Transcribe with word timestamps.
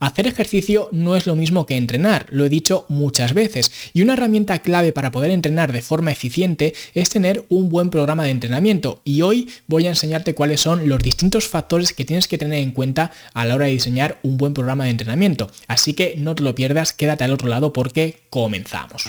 Hacer 0.00 0.26
ejercicio 0.26 0.88
no 0.92 1.14
es 1.14 1.26
lo 1.26 1.36
mismo 1.36 1.66
que 1.66 1.76
entrenar, 1.76 2.24
lo 2.30 2.46
he 2.46 2.48
dicho 2.48 2.86
muchas 2.88 3.34
veces, 3.34 3.70
y 3.92 4.00
una 4.00 4.14
herramienta 4.14 4.60
clave 4.60 4.92
para 4.92 5.10
poder 5.10 5.30
entrenar 5.30 5.72
de 5.72 5.82
forma 5.82 6.10
eficiente 6.10 6.72
es 6.94 7.10
tener 7.10 7.44
un 7.50 7.68
buen 7.68 7.90
programa 7.90 8.24
de 8.24 8.30
entrenamiento, 8.30 9.02
y 9.04 9.20
hoy 9.20 9.50
voy 9.66 9.86
a 9.86 9.90
enseñarte 9.90 10.34
cuáles 10.34 10.62
son 10.62 10.88
los 10.88 11.02
distintos 11.02 11.48
factores 11.48 11.92
que 11.92 12.06
tienes 12.06 12.28
que 12.28 12.38
tener 12.38 12.60
en 12.60 12.70
cuenta 12.70 13.12
a 13.34 13.44
la 13.44 13.54
hora 13.54 13.66
de 13.66 13.72
diseñar 13.72 14.18
un 14.22 14.38
buen 14.38 14.54
programa 14.54 14.84
de 14.84 14.90
entrenamiento. 14.90 15.50
Así 15.66 15.92
que 15.92 16.14
no 16.16 16.34
te 16.34 16.44
lo 16.44 16.54
pierdas, 16.54 16.94
quédate 16.94 17.24
al 17.24 17.34
otro 17.34 17.48
lado 17.48 17.74
porque 17.74 18.20
comenzamos. 18.30 19.04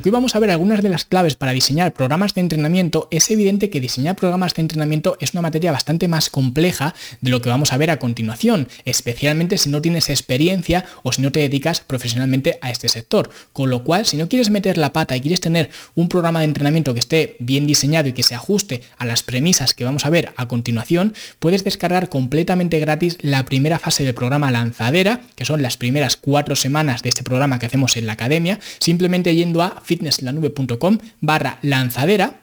Aunque 0.00 0.08
hoy 0.08 0.12
vamos 0.12 0.34
a 0.34 0.38
ver 0.38 0.50
algunas 0.50 0.82
de 0.82 0.88
las 0.88 1.04
claves 1.04 1.34
para 1.34 1.52
diseñar 1.52 1.92
programas 1.92 2.32
de 2.32 2.40
entrenamiento, 2.40 3.06
es 3.10 3.30
evidente 3.30 3.68
que 3.68 3.82
diseñar 3.82 4.16
programas 4.16 4.54
de 4.54 4.62
entrenamiento 4.62 5.18
es 5.20 5.34
una 5.34 5.42
materia 5.42 5.72
bastante 5.72 6.08
más 6.08 6.30
compleja 6.30 6.94
de 7.20 7.30
lo 7.30 7.42
que 7.42 7.50
vamos 7.50 7.74
a 7.74 7.76
ver 7.76 7.90
a 7.90 7.98
continuación, 7.98 8.66
especialmente 8.86 9.58
si 9.58 9.68
no 9.68 9.82
tienes 9.82 10.08
experiencia 10.08 10.86
o 11.02 11.12
si 11.12 11.20
no 11.20 11.32
te 11.32 11.40
dedicas 11.40 11.82
profesionalmente 11.82 12.58
a 12.62 12.70
este 12.70 12.88
sector. 12.88 13.28
Con 13.52 13.68
lo 13.68 13.84
cual, 13.84 14.06
si 14.06 14.16
no 14.16 14.26
quieres 14.26 14.48
meter 14.48 14.78
la 14.78 14.94
pata 14.94 15.14
y 15.18 15.20
quieres 15.20 15.42
tener 15.42 15.68
un 15.94 16.08
programa 16.08 16.38
de 16.38 16.46
entrenamiento 16.46 16.94
que 16.94 17.00
esté 17.00 17.36
bien 17.38 17.66
diseñado 17.66 18.08
y 18.08 18.14
que 18.14 18.22
se 18.22 18.34
ajuste 18.34 18.80
a 18.96 19.04
las 19.04 19.22
premisas 19.22 19.74
que 19.74 19.84
vamos 19.84 20.06
a 20.06 20.10
ver 20.10 20.32
a 20.36 20.48
continuación, 20.48 21.12
puedes 21.40 21.62
descargar 21.62 22.08
completamente 22.08 22.80
gratis 22.80 23.18
la 23.20 23.44
primera 23.44 23.78
fase 23.78 24.04
del 24.04 24.14
programa 24.14 24.50
Lanzadera, 24.50 25.20
que 25.36 25.44
son 25.44 25.60
las 25.60 25.76
primeras 25.76 26.16
cuatro 26.16 26.56
semanas 26.56 27.02
de 27.02 27.10
este 27.10 27.22
programa 27.22 27.58
que 27.58 27.66
hacemos 27.66 27.98
en 27.98 28.06
la 28.06 28.14
academia, 28.14 28.60
simplemente 28.78 29.34
yendo 29.34 29.60
a 29.60 29.82
fitnesslanube.com 29.90 30.98
barra 31.20 31.58
lanzadera 31.62 32.42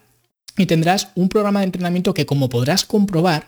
y 0.58 0.66
tendrás 0.66 1.10
un 1.16 1.30
programa 1.30 1.62
de 1.62 1.68
entrenamiento 1.68 2.14
que 2.14 2.26
como 2.26 2.50
podrás 2.50 2.84
comprobar 2.84 3.48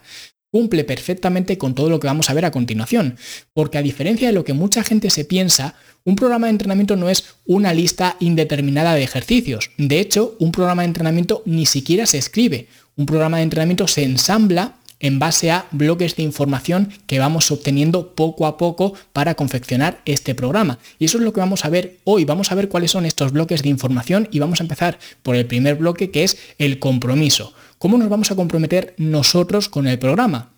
cumple 0.51 0.85
perfectamente 0.85 1.57
con 1.57 1.75
todo 1.75 1.89
lo 1.89 1.99
que 1.99 2.07
vamos 2.07 2.29
a 2.29 2.33
ver 2.33 2.45
a 2.45 2.51
continuación. 2.51 3.17
Porque 3.53 3.77
a 3.77 3.81
diferencia 3.83 4.29
de 4.29 4.33
lo 4.33 4.45
que 4.45 4.53
mucha 4.53 4.83
gente 4.83 5.09
se 5.09 5.25
piensa, 5.25 5.75
un 6.05 6.15
programa 6.15 6.47
de 6.47 6.51
entrenamiento 6.51 6.95
no 6.95 7.09
es 7.09 7.25
una 7.45 7.73
lista 7.73 8.15
indeterminada 8.21 8.95
de 8.95 9.03
ejercicios. 9.03 9.71
De 9.77 9.99
hecho, 9.99 10.37
un 10.39 10.51
programa 10.51 10.83
de 10.83 10.87
entrenamiento 10.87 11.43
ni 11.45 11.65
siquiera 11.65 12.05
se 12.05 12.17
escribe. 12.17 12.67
Un 12.95 13.05
programa 13.05 13.37
de 13.37 13.43
entrenamiento 13.43 13.85
se 13.87 14.03
ensambla 14.03 14.75
en 14.99 15.19
base 15.19 15.51
a 15.51 15.65
bloques 15.71 16.15
de 16.15 16.23
información 16.23 16.89
que 17.07 17.19
vamos 17.19 17.51
obteniendo 17.51 18.13
poco 18.15 18.45
a 18.45 18.57
poco 18.57 18.93
para 19.13 19.35
confeccionar 19.35 20.01
este 20.05 20.35
programa. 20.35 20.79
Y 20.99 21.05
eso 21.05 21.17
es 21.17 21.23
lo 21.23 21.33
que 21.33 21.39
vamos 21.39 21.65
a 21.65 21.69
ver 21.69 21.97
hoy. 22.03 22.25
Vamos 22.25 22.51
a 22.51 22.55
ver 22.55 22.69
cuáles 22.69 22.91
son 22.91 23.05
estos 23.05 23.31
bloques 23.31 23.63
de 23.63 23.69
información 23.69 24.27
y 24.31 24.39
vamos 24.39 24.59
a 24.59 24.63
empezar 24.63 24.99
por 25.23 25.35
el 25.35 25.45
primer 25.45 25.75
bloque 25.75 26.11
que 26.11 26.23
es 26.23 26.37
el 26.57 26.79
compromiso. 26.79 27.53
¿Cómo 27.77 27.97
nos 27.97 28.09
vamos 28.09 28.31
a 28.31 28.35
comprometer 28.35 28.93
nosotros 28.97 29.69
con 29.69 29.87
el 29.87 29.99
programa? 29.99 30.51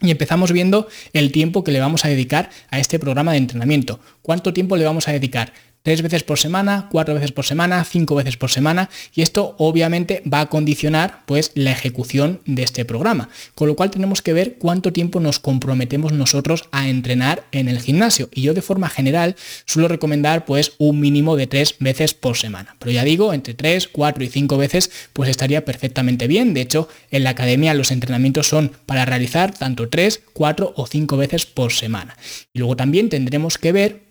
Y 0.00 0.10
empezamos 0.10 0.52
viendo 0.52 0.88
el 1.12 1.32
tiempo 1.32 1.64
que 1.64 1.72
le 1.72 1.80
vamos 1.80 2.04
a 2.04 2.08
dedicar 2.08 2.50
a 2.70 2.80
este 2.80 2.98
programa 2.98 3.32
de 3.32 3.38
entrenamiento. 3.38 4.00
¿Cuánto 4.22 4.52
tiempo 4.52 4.76
le 4.76 4.84
vamos 4.84 5.08
a 5.08 5.12
dedicar? 5.12 5.52
Tres 5.84 6.00
veces 6.00 6.24
por 6.24 6.38
semana, 6.38 6.88
cuatro 6.90 7.12
veces 7.12 7.30
por 7.30 7.44
semana, 7.44 7.84
cinco 7.84 8.14
veces 8.14 8.38
por 8.38 8.50
semana 8.50 8.88
y 9.14 9.20
esto 9.20 9.54
obviamente 9.58 10.22
va 10.22 10.40
a 10.40 10.46
condicionar 10.46 11.22
pues 11.26 11.52
la 11.54 11.72
ejecución 11.72 12.40
de 12.46 12.62
este 12.62 12.86
programa. 12.86 13.28
Con 13.54 13.68
lo 13.68 13.76
cual 13.76 13.90
tenemos 13.90 14.22
que 14.22 14.32
ver 14.32 14.54
cuánto 14.54 14.94
tiempo 14.94 15.20
nos 15.20 15.40
comprometemos 15.40 16.12
nosotros 16.12 16.64
a 16.72 16.88
entrenar 16.88 17.44
en 17.52 17.68
el 17.68 17.80
gimnasio 17.80 18.30
y 18.32 18.40
yo 18.40 18.54
de 18.54 18.62
forma 18.62 18.88
general 18.88 19.36
suelo 19.66 19.86
recomendar 19.86 20.46
pues 20.46 20.72
un 20.78 21.00
mínimo 21.00 21.36
de 21.36 21.46
tres 21.46 21.76
veces 21.80 22.14
por 22.14 22.38
semana. 22.38 22.76
Pero 22.78 22.92
ya 22.92 23.04
digo, 23.04 23.34
entre 23.34 23.52
tres, 23.52 23.86
cuatro 23.86 24.24
y 24.24 24.28
cinco 24.28 24.56
veces 24.56 24.90
pues 25.12 25.28
estaría 25.28 25.66
perfectamente 25.66 26.26
bien. 26.26 26.54
De 26.54 26.62
hecho, 26.62 26.88
en 27.10 27.24
la 27.24 27.30
academia 27.30 27.74
los 27.74 27.90
entrenamientos 27.90 28.48
son 28.48 28.72
para 28.86 29.04
realizar 29.04 29.52
tanto 29.52 29.90
tres, 29.90 30.22
cuatro 30.32 30.72
o 30.76 30.86
cinco 30.86 31.18
veces 31.18 31.44
por 31.44 31.74
semana. 31.74 32.16
Y 32.54 32.60
luego 32.60 32.74
también 32.74 33.10
tendremos 33.10 33.58
que 33.58 33.72
ver 33.72 34.03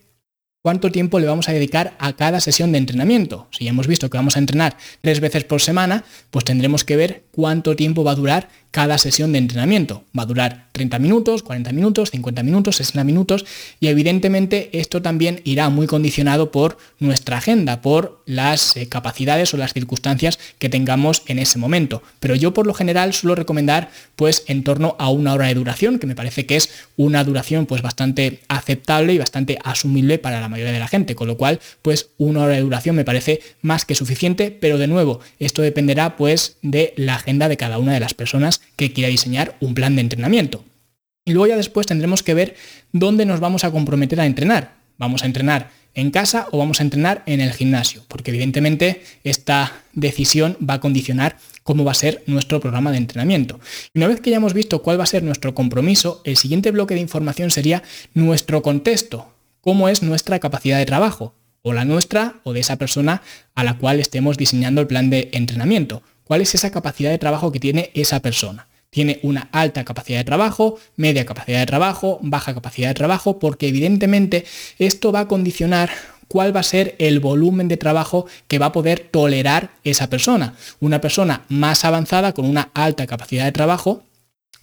cuánto 0.64 0.94
tiempo 0.94 1.20
le 1.20 1.28
vamos 1.28 1.50
a 1.50 1.54
dedicar 1.54 1.94
a 2.00 2.14
cada 2.14 2.40
sesión 2.40 2.72
de 2.72 2.78
entrenamiento. 2.78 3.48
Si 3.52 3.66
ya 3.66 3.72
hemos 3.72 3.86
visto 3.86 4.10
que 4.10 4.18
vamos 4.18 4.38
a 4.38 4.40
entrenar 4.40 4.78
tres 5.02 5.20
veces 5.20 5.44
por 5.44 5.62
semana, 5.62 6.06
pues 6.32 6.46
tendremos 6.46 6.86
que 6.86 6.96
ver 6.96 7.26
cuánto 7.32 7.76
tiempo 7.76 8.06
va 8.06 8.12
a 8.12 8.16
durar 8.16 8.48
cada 8.74 8.98
sesión 8.98 9.32
de 9.32 9.38
entrenamiento. 9.38 10.04
Va 10.18 10.24
a 10.24 10.26
durar 10.26 10.70
30 10.72 10.98
minutos, 10.98 11.44
40 11.44 11.72
minutos, 11.74 12.10
50 12.10 12.42
minutos, 12.42 12.78
60 12.78 13.04
minutos 13.04 13.46
y 13.80 13.88
evidentemente 13.88 14.72
esto 14.74 15.00
también 15.00 15.42
irá 15.44 15.70
muy 15.70 15.86
condicionado 15.86 16.52
por 16.52 16.80
nuestra 16.98 17.38
agenda, 17.38 17.84
por 17.84 18.24
las 18.26 18.76
eh, 18.76 18.90
capacidades 18.90 19.54
o 19.54 19.58
las 19.58 19.74
circunstancias 19.74 20.40
que 20.58 20.70
tengamos 20.70 21.22
en 21.28 21.38
ese 21.38 21.60
momento. 21.60 22.02
Pero 22.20 22.34
yo 22.34 22.56
por 22.56 22.66
lo 22.66 22.74
general 22.74 23.14
suelo 23.14 23.36
recomendar 23.36 23.92
pues 24.16 24.44
en 24.48 24.64
torno 24.64 24.96
a 24.98 25.12
una 25.12 25.34
hora 25.34 25.46
de 25.46 25.54
duración, 25.54 26.00
que 26.00 26.08
me 26.08 26.16
parece 26.16 26.48
que 26.48 26.56
es 26.56 26.72
una 26.98 27.24
duración 27.24 27.68
pues 27.68 27.84
bastante 27.84 28.42
aceptable 28.48 29.14
y 29.14 29.20
bastante 29.20 29.60
asumible 29.64 30.18
para 30.18 30.42
la 30.42 30.50
mayoría 30.50 30.74
de 30.74 30.80
la 30.80 30.88
gente, 30.88 31.14
con 31.14 31.28
lo 31.28 31.38
cual 31.38 31.60
pues 31.84 32.10
una 32.18 32.42
hora 32.42 32.56
de 32.56 32.62
duración 32.62 32.96
me 32.96 33.06
parece 33.06 33.42
más 33.62 33.86
que 33.86 33.94
suficiente, 33.94 34.50
pero 34.50 34.80
de 34.80 34.88
nuevo 34.88 35.20
esto 35.38 35.62
dependerá 35.62 36.18
pues 36.18 36.58
de 36.64 36.96
la 36.98 37.16
agenda 37.16 37.50
de 37.50 37.58
cada 37.58 37.78
una 37.78 37.94
de 37.94 38.00
las 38.00 38.16
personas 38.16 38.63
que 38.76 38.94
quiera 38.94 39.10
diseñar 39.10 39.56
un 39.60 39.74
plan 39.74 39.96
de 39.96 40.02
entrenamiento. 40.02 40.64
Y 41.26 41.32
luego 41.32 41.48
ya 41.48 41.58
después 41.58 41.88
tendremos 41.88 42.24
que 42.24 42.34
ver 42.34 42.56
dónde 42.92 43.26
nos 43.26 43.40
vamos 43.40 43.64
a 43.64 43.72
comprometer 43.72 44.20
a 44.20 44.26
entrenar. 44.26 44.76
¿Vamos 44.98 45.24
a 45.24 45.26
entrenar 45.26 45.72
en 45.96 46.12
casa 46.12 46.48
o 46.52 46.58
vamos 46.58 46.80
a 46.80 46.84
entrenar 46.84 47.24
en 47.26 47.42
el 47.42 47.54
gimnasio? 47.54 48.04
Porque 48.08 48.32
evidentemente 48.32 49.02
esta 49.24 49.74
decisión 49.94 50.58
va 50.68 50.76
a 50.76 50.80
condicionar 50.80 51.38
cómo 51.64 51.84
va 51.84 51.92
a 51.92 51.96
ser 51.96 52.24
nuestro 52.28 52.60
programa 52.60 52.92
de 52.92 52.98
entrenamiento. 52.98 53.60
Y 53.94 54.00
una 54.00 54.08
vez 54.08 54.22
que 54.22 54.30
ya 54.30 54.38
hemos 54.38 54.54
visto 54.54 54.82
cuál 54.84 55.00
va 55.00 55.04
a 55.04 55.08
ser 55.08 55.24
nuestro 55.24 55.56
compromiso, 55.56 56.22
el 56.26 56.38
siguiente 56.38 56.72
bloque 56.72 56.94
de 56.94 57.02
información 57.02 57.52
sería 57.52 57.84
nuestro 58.14 58.62
contexto, 58.62 59.34
cómo 59.62 59.90
es 59.90 60.04
nuestra 60.04 60.40
capacidad 60.40 60.78
de 60.78 60.86
trabajo, 60.86 61.34
o 61.64 61.74
la 61.74 61.86
nuestra 61.86 62.36
o 62.44 62.54
de 62.54 62.60
esa 62.60 62.76
persona 62.76 63.22
a 63.56 63.64
la 63.64 63.78
cual 63.78 64.00
estemos 64.00 64.38
diseñando 64.38 64.82
el 64.82 64.88
plan 64.88 65.10
de 65.10 65.30
entrenamiento. 65.32 66.04
¿Cuál 66.24 66.42
es 66.42 66.56
esa 66.56 66.72
capacidad 66.72 67.12
de 67.12 67.18
trabajo 67.18 67.52
que 67.52 67.60
tiene 67.60 67.92
esa 67.94 68.20
persona? 68.20 68.68
Tiene 68.90 69.20
una 69.24 69.50
alta 69.52 69.84
capacidad 69.84 70.20
de 70.20 70.24
trabajo, 70.24 70.78
media 70.96 71.26
capacidad 71.26 71.60
de 71.60 71.66
trabajo, 71.66 72.20
baja 72.22 72.54
capacidad 72.54 72.90
de 72.90 72.94
trabajo, 72.94 73.40
porque 73.40 73.68
evidentemente 73.68 74.46
esto 74.78 75.12
va 75.12 75.22
a 75.22 75.28
condicionar 75.28 75.90
cuál 76.28 76.56
va 76.56 76.62
a 76.62 76.64
ser 76.64 76.96
el 77.00 77.20
volumen 77.20 77.68
de 77.68 77.78
trabajo 77.78 78.26
que 78.48 78.60
va 78.60 78.68
a 78.68 78.72
poder 78.72 79.08
tolerar 79.12 79.72
esa 79.84 80.10
persona. 80.10 80.56
Una 80.80 81.02
persona 81.02 81.44
más 81.50 81.86
avanzada 81.86 82.34
con 82.34 82.46
una 82.46 82.70
alta 82.74 83.08
capacidad 83.08 83.46
de 83.46 83.52
trabajo 83.52 84.04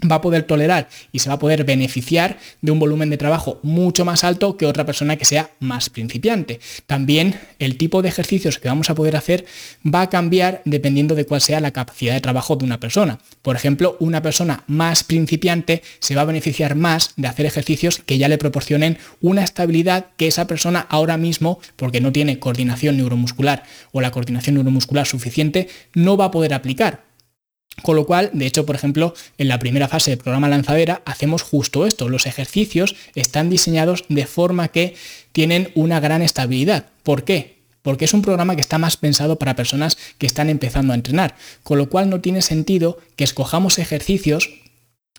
va 0.09 0.17
a 0.17 0.21
poder 0.21 0.45
tolerar 0.45 0.89
y 1.13 1.19
se 1.19 1.29
va 1.29 1.35
a 1.35 1.39
poder 1.39 1.65
beneficiar 1.65 2.39
de 2.63 2.73
un 2.73 2.79
volumen 2.79 3.11
de 3.11 3.17
trabajo 3.17 3.61
mucho 3.63 4.05
más 4.05 4.25
alto 4.25 4.57
que 4.57 4.67
otra 4.67 4.87
persona 4.87 5.17
que 5.17 5.25
sea 5.25 5.51
más 5.61 5.91
principiante. 5.91 6.61
También 6.87 7.39
el 7.59 7.77
tipo 7.77 8.03
de 8.03 8.09
ejercicios 8.09 8.59
que 8.59 8.69
vamos 8.69 8.91
a 8.91 8.95
poder 8.95 9.17
hacer 9.17 9.45
va 9.87 10.03
a 10.03 10.11
cambiar 10.11 10.63
dependiendo 10.65 11.15
de 11.15 11.27
cuál 11.27 11.41
sea 11.41 11.61
la 11.61 11.73
capacidad 11.73 12.15
de 12.15 12.21
trabajo 12.21 12.57
de 12.57 12.65
una 12.65 12.81
persona. 12.81 13.19
Por 13.43 13.57
ejemplo, 13.57 13.97
una 14.01 14.23
persona 14.23 14.65
más 14.67 15.05
principiante 15.05 15.83
se 15.99 16.15
va 16.15 16.23
a 16.23 16.27
beneficiar 16.27 16.75
más 16.75 17.13
de 17.17 17.29
hacer 17.29 17.47
ejercicios 17.47 18.01
que 18.05 18.19
ya 18.19 18.29
le 18.29 18.39
proporcionen 18.39 18.99
una 19.21 19.45
estabilidad 19.45 20.07
que 20.17 20.27
esa 20.27 20.47
persona 20.47 20.87
ahora 20.89 21.17
mismo, 21.17 21.61
porque 21.77 22.01
no 22.01 22.13
tiene 22.13 22.39
coordinación 22.39 22.97
neuromuscular 22.97 23.65
o 23.93 24.01
la 24.01 24.11
coordinación 24.11 24.55
neuromuscular 24.55 25.07
suficiente, 25.07 25.69
no 25.95 26.17
va 26.17 26.27
a 26.27 26.31
poder 26.31 26.55
aplicar 26.55 27.10
con 27.83 27.97
lo 27.97 28.07
cual, 28.07 28.31
de 28.33 28.47
hecho, 28.47 28.67
por 28.67 28.77
ejemplo, 28.77 29.15
en 29.39 29.49
la 29.49 29.59
primera 29.59 29.89
fase 29.89 30.11
del 30.11 30.19
programa 30.19 30.49
lanzadera 30.49 31.03
hacemos 31.05 31.43
justo 31.43 31.87
esto. 31.87 32.09
Los 32.09 32.27
ejercicios 32.27 32.97
están 33.15 33.51
diseñados 33.51 34.05
de 34.09 34.27
forma 34.27 34.69
que 34.69 34.95
tienen 35.33 35.71
una 35.75 36.01
gran 36.01 36.23
estabilidad. 36.23 36.87
¿Por 37.03 37.25
qué? 37.25 37.61
Porque 37.83 38.05
es 38.05 38.15
un 38.15 38.23
programa 38.23 38.55
que 38.55 38.61
está 38.61 38.79
más 38.79 38.97
pensado 38.97 39.37
para 39.37 39.57
personas 39.57 39.97
que 40.19 40.27
están 40.27 40.51
empezando 40.51 40.93
a 40.93 40.97
entrenar. 40.97 41.35
Con 41.63 41.79
lo 41.79 41.89
cual 41.89 42.11
no 42.11 42.21
tiene 42.21 42.43
sentido 42.43 42.99
que 43.17 43.25
escojamos 43.25 43.79
ejercicios 43.79 44.51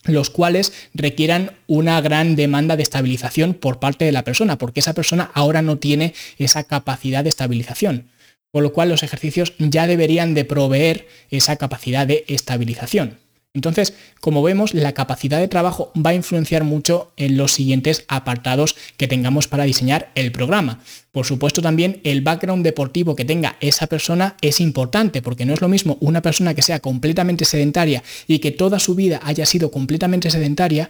los 0.03 0.31
cuales 0.31 0.73
requieran 0.95 1.51
una 1.67 2.01
gran 2.01 2.35
demanda 2.35 2.75
de 2.75 2.81
estabilización 2.81 3.53
por 3.53 3.79
parte 3.79 4.03
de 4.03 4.11
la 4.11 4.23
persona, 4.23 4.57
porque 4.57 4.79
esa 4.79 4.93
persona 4.95 5.29
ahora 5.35 5.61
no 5.61 5.77
tiene 5.77 6.15
esa 6.39 6.63
capacidad 6.63 7.23
de 7.23 7.29
estabilización 7.29 8.09
con 8.51 8.63
lo 8.63 8.73
cual 8.73 8.89
los 8.89 9.03
ejercicios 9.03 9.53
ya 9.57 9.87
deberían 9.87 10.33
de 10.33 10.45
proveer 10.45 11.07
esa 11.29 11.55
capacidad 11.55 12.05
de 12.05 12.25
estabilización. 12.27 13.17
Entonces, 13.53 13.93
como 14.21 14.41
vemos, 14.43 14.73
la 14.73 14.93
capacidad 14.93 15.39
de 15.39 15.49
trabajo 15.49 15.91
va 15.93 16.11
a 16.11 16.15
influenciar 16.15 16.63
mucho 16.63 17.11
en 17.17 17.35
los 17.35 17.51
siguientes 17.51 18.05
apartados 18.07 18.77
que 18.95 19.09
tengamos 19.09 19.49
para 19.49 19.65
diseñar 19.65 20.09
el 20.15 20.31
programa. 20.31 20.79
Por 21.11 21.25
supuesto, 21.25 21.61
también 21.61 21.99
el 22.05 22.21
background 22.21 22.63
deportivo 22.63 23.13
que 23.13 23.25
tenga 23.25 23.57
esa 23.59 23.87
persona 23.87 24.37
es 24.41 24.61
importante, 24.61 25.21
porque 25.21 25.45
no 25.45 25.53
es 25.53 25.59
lo 25.59 25.67
mismo 25.67 25.97
una 25.99 26.21
persona 26.21 26.53
que 26.53 26.61
sea 26.61 26.79
completamente 26.79 27.43
sedentaria 27.43 28.03
y 28.25 28.39
que 28.39 28.51
toda 28.51 28.79
su 28.79 28.95
vida 28.95 29.19
haya 29.21 29.45
sido 29.45 29.69
completamente 29.69 30.31
sedentaria 30.31 30.89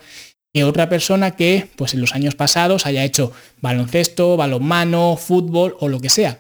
que 0.54 0.64
otra 0.64 0.90
persona 0.90 1.32
que 1.32 1.68
pues 1.78 1.94
en 1.94 2.02
los 2.02 2.14
años 2.14 2.36
pasados 2.36 2.86
haya 2.86 3.04
hecho 3.06 3.32
baloncesto, 3.62 4.38
balonmano, 4.38 5.18
fútbol 5.18 5.78
o 5.80 5.88
lo 5.88 6.00
que 6.00 6.10
sea. 6.10 6.40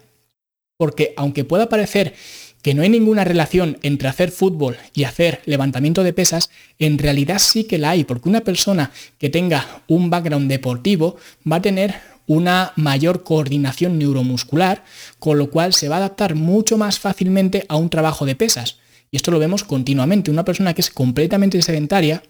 Porque 0.82 1.14
aunque 1.16 1.44
pueda 1.44 1.70
parecer 1.70 2.16
que 2.64 2.74
no 2.74 2.82
hay 2.82 2.90
ninguna 2.90 3.24
relación 3.24 3.78
entre 3.84 4.08
hacer 4.08 4.32
fútbol 4.32 4.78
y 4.96 5.04
hacer 5.04 5.44
levantamiento 5.46 6.02
de 6.02 6.12
pesas, 6.12 6.50
en 6.80 6.98
realidad 6.98 7.38
sí 7.38 7.66
que 7.66 7.78
la 7.78 7.92
hay, 7.92 8.04
porque 8.04 8.30
una 8.30 8.42
persona 8.42 8.90
que 9.20 9.30
tenga 9.30 9.84
un 9.88 10.10
background 10.10 10.50
deportivo 10.50 11.18
va 11.46 11.58
a 11.58 11.62
tener 11.62 11.94
una 12.26 12.74
mayor 12.78 13.22
coordinación 13.22 14.00
neuromuscular, 14.00 14.84
con 15.20 15.38
lo 15.38 15.52
cual 15.52 15.76
se 15.76 15.88
va 15.88 15.98
a 15.98 16.00
adaptar 16.00 16.34
mucho 16.34 16.80
más 16.80 16.98
fácilmente 16.98 17.64
a 17.70 17.76
un 17.76 17.92
trabajo 17.92 18.26
de 18.26 18.36
pesas. 18.36 18.78
Y 19.12 19.18
esto 19.18 19.30
lo 19.30 19.38
vemos 19.38 19.64
continuamente. 19.64 20.32
Una 20.32 20.46
persona 20.46 20.74
que 20.74 20.82
es 20.82 20.90
completamente 20.90 21.62
sedentaria, 21.62 22.24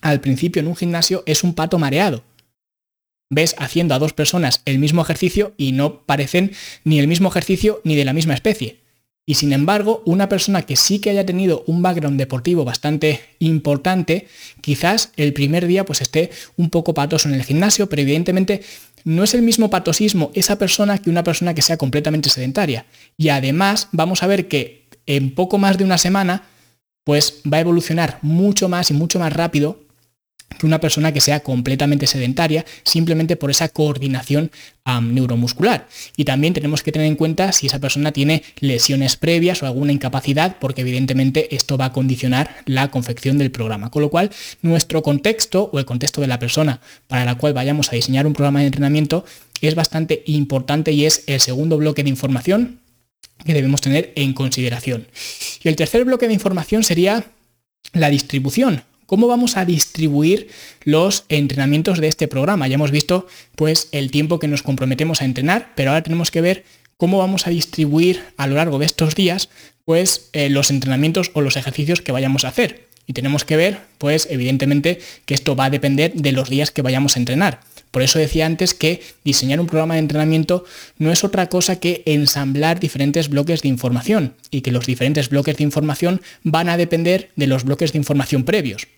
al 0.00 0.22
principio 0.22 0.60
en 0.60 0.68
un 0.68 0.76
gimnasio 0.76 1.22
es 1.26 1.44
un 1.44 1.52
pato 1.52 1.78
mareado. 1.78 2.24
Ves 3.30 3.54
haciendo 3.58 3.94
a 3.94 3.98
dos 3.98 4.12
personas 4.12 4.62
el 4.64 4.78
mismo 4.78 5.02
ejercicio 5.02 5.54
y 5.56 5.72
no 5.72 6.02
parecen 6.02 6.52
ni 6.84 6.98
el 6.98 7.08
mismo 7.08 7.28
ejercicio 7.28 7.80
ni 7.84 7.96
de 7.96 8.04
la 8.04 8.12
misma 8.12 8.34
especie. 8.34 8.84
Y 9.26 9.34
sin 9.34 9.54
embargo, 9.54 10.02
una 10.04 10.28
persona 10.28 10.62
que 10.62 10.76
sí 10.76 10.98
que 10.98 11.08
haya 11.08 11.24
tenido 11.24 11.64
un 11.66 11.80
background 11.80 12.18
deportivo 12.18 12.64
bastante 12.64 13.20
importante, 13.38 14.28
quizás 14.60 15.12
el 15.16 15.32
primer 15.32 15.66
día 15.66 15.84
pues 15.84 16.02
esté 16.02 16.30
un 16.56 16.68
poco 16.68 16.92
patoso 16.92 17.28
en 17.28 17.34
el 17.34 17.44
gimnasio, 17.44 17.88
pero 17.88 18.02
evidentemente 18.02 18.62
no 19.04 19.24
es 19.24 19.34
el 19.34 19.40
mismo 19.40 19.70
patosismo 19.70 20.30
esa 20.34 20.58
persona 20.58 20.98
que 20.98 21.08
una 21.08 21.24
persona 21.24 21.54
que 21.54 21.62
sea 21.62 21.78
completamente 21.78 22.28
sedentaria. 22.28 22.84
Y 23.16 23.30
además 23.30 23.88
vamos 23.92 24.22
a 24.22 24.26
ver 24.26 24.46
que 24.46 24.88
en 25.06 25.34
poco 25.34 25.56
más 25.56 25.78
de 25.78 25.84
una 25.84 25.98
semana 25.98 26.44
pues 27.04 27.40
va 27.50 27.58
a 27.58 27.60
evolucionar 27.60 28.18
mucho 28.22 28.68
más 28.68 28.90
y 28.90 28.94
mucho 28.94 29.18
más 29.18 29.32
rápido 29.32 29.83
que 30.58 30.66
una 30.66 30.80
persona 30.80 31.12
que 31.12 31.20
sea 31.20 31.40
completamente 31.40 32.06
sedentaria 32.06 32.64
simplemente 32.84 33.36
por 33.36 33.50
esa 33.50 33.68
coordinación 33.68 34.50
neuromuscular. 35.02 35.88
Y 36.16 36.24
también 36.24 36.52
tenemos 36.52 36.82
que 36.82 36.92
tener 36.92 37.08
en 37.08 37.16
cuenta 37.16 37.52
si 37.52 37.66
esa 37.66 37.78
persona 37.78 38.12
tiene 38.12 38.42
lesiones 38.60 39.16
previas 39.16 39.62
o 39.62 39.66
alguna 39.66 39.92
incapacidad, 39.92 40.56
porque 40.60 40.82
evidentemente 40.82 41.54
esto 41.54 41.78
va 41.78 41.86
a 41.86 41.92
condicionar 41.92 42.54
la 42.66 42.90
confección 42.90 43.38
del 43.38 43.50
programa. 43.50 43.90
Con 43.90 44.02
lo 44.02 44.10
cual, 44.10 44.30
nuestro 44.62 45.02
contexto 45.02 45.70
o 45.72 45.78
el 45.78 45.84
contexto 45.84 46.20
de 46.20 46.26
la 46.26 46.38
persona 46.38 46.80
para 47.08 47.24
la 47.24 47.36
cual 47.36 47.54
vayamos 47.54 47.90
a 47.90 47.96
diseñar 47.96 48.26
un 48.26 48.34
programa 48.34 48.60
de 48.60 48.66
entrenamiento 48.66 49.24
es 49.60 49.74
bastante 49.74 50.22
importante 50.26 50.92
y 50.92 51.06
es 51.06 51.24
el 51.26 51.40
segundo 51.40 51.78
bloque 51.78 52.02
de 52.02 52.10
información 52.10 52.80
que 53.44 53.54
debemos 53.54 53.80
tener 53.80 54.12
en 54.16 54.34
consideración. 54.34 55.08
Y 55.62 55.68
el 55.68 55.76
tercer 55.76 56.04
bloque 56.04 56.28
de 56.28 56.34
información 56.34 56.84
sería 56.84 57.24
la 57.92 58.10
distribución 58.10 58.82
¿Cómo 59.14 59.28
vamos 59.28 59.56
a 59.56 59.64
distribuir 59.64 60.48
los 60.82 61.24
entrenamientos 61.28 62.00
de 62.00 62.08
este 62.08 62.26
programa? 62.26 62.66
Ya 62.66 62.74
hemos 62.74 62.90
visto 62.90 63.28
pues 63.54 63.86
el 63.92 64.10
tiempo 64.10 64.40
que 64.40 64.48
nos 64.48 64.64
comprometemos 64.64 65.22
a 65.22 65.24
entrenar, 65.24 65.70
pero 65.76 65.90
ahora 65.90 66.02
tenemos 66.02 66.32
que 66.32 66.40
ver 66.40 66.64
cómo 66.96 67.18
vamos 67.18 67.46
a 67.46 67.50
distribuir 67.50 68.24
a 68.36 68.48
lo 68.48 68.56
largo 68.56 68.80
de 68.80 68.86
estos 68.86 69.14
días 69.14 69.50
pues 69.84 70.30
eh, 70.32 70.50
los 70.50 70.72
entrenamientos 70.72 71.30
o 71.34 71.42
los 71.42 71.56
ejercicios 71.56 72.00
que 72.00 72.10
vayamos 72.10 72.44
a 72.44 72.48
hacer. 72.48 72.88
Y 73.06 73.12
tenemos 73.12 73.44
que 73.44 73.56
ver 73.56 73.78
pues 73.98 74.26
evidentemente 74.32 74.98
que 75.26 75.34
esto 75.34 75.54
va 75.54 75.66
a 75.66 75.70
depender 75.70 76.12
de 76.14 76.32
los 76.32 76.50
días 76.50 76.72
que 76.72 76.82
vayamos 76.82 77.14
a 77.14 77.20
entrenar. 77.20 77.60
Por 77.92 78.02
eso 78.02 78.18
decía 78.18 78.46
antes 78.46 78.74
que 78.74 79.00
diseñar 79.22 79.60
un 79.60 79.68
programa 79.68 79.94
de 79.94 80.00
entrenamiento 80.00 80.64
no 80.98 81.12
es 81.12 81.22
otra 81.22 81.48
cosa 81.48 81.78
que 81.78 82.02
ensamblar 82.06 82.80
diferentes 82.80 83.28
bloques 83.28 83.62
de 83.62 83.68
información 83.68 84.34
y 84.50 84.62
que 84.62 84.72
los 84.72 84.86
diferentes 84.86 85.28
bloques 85.28 85.58
de 85.58 85.62
información 85.62 86.20
van 86.42 86.68
a 86.68 86.76
depender 86.76 87.30
de 87.36 87.46
los 87.46 87.62
bloques 87.62 87.92
de 87.92 87.98
información 87.98 88.42
previos. 88.42 88.88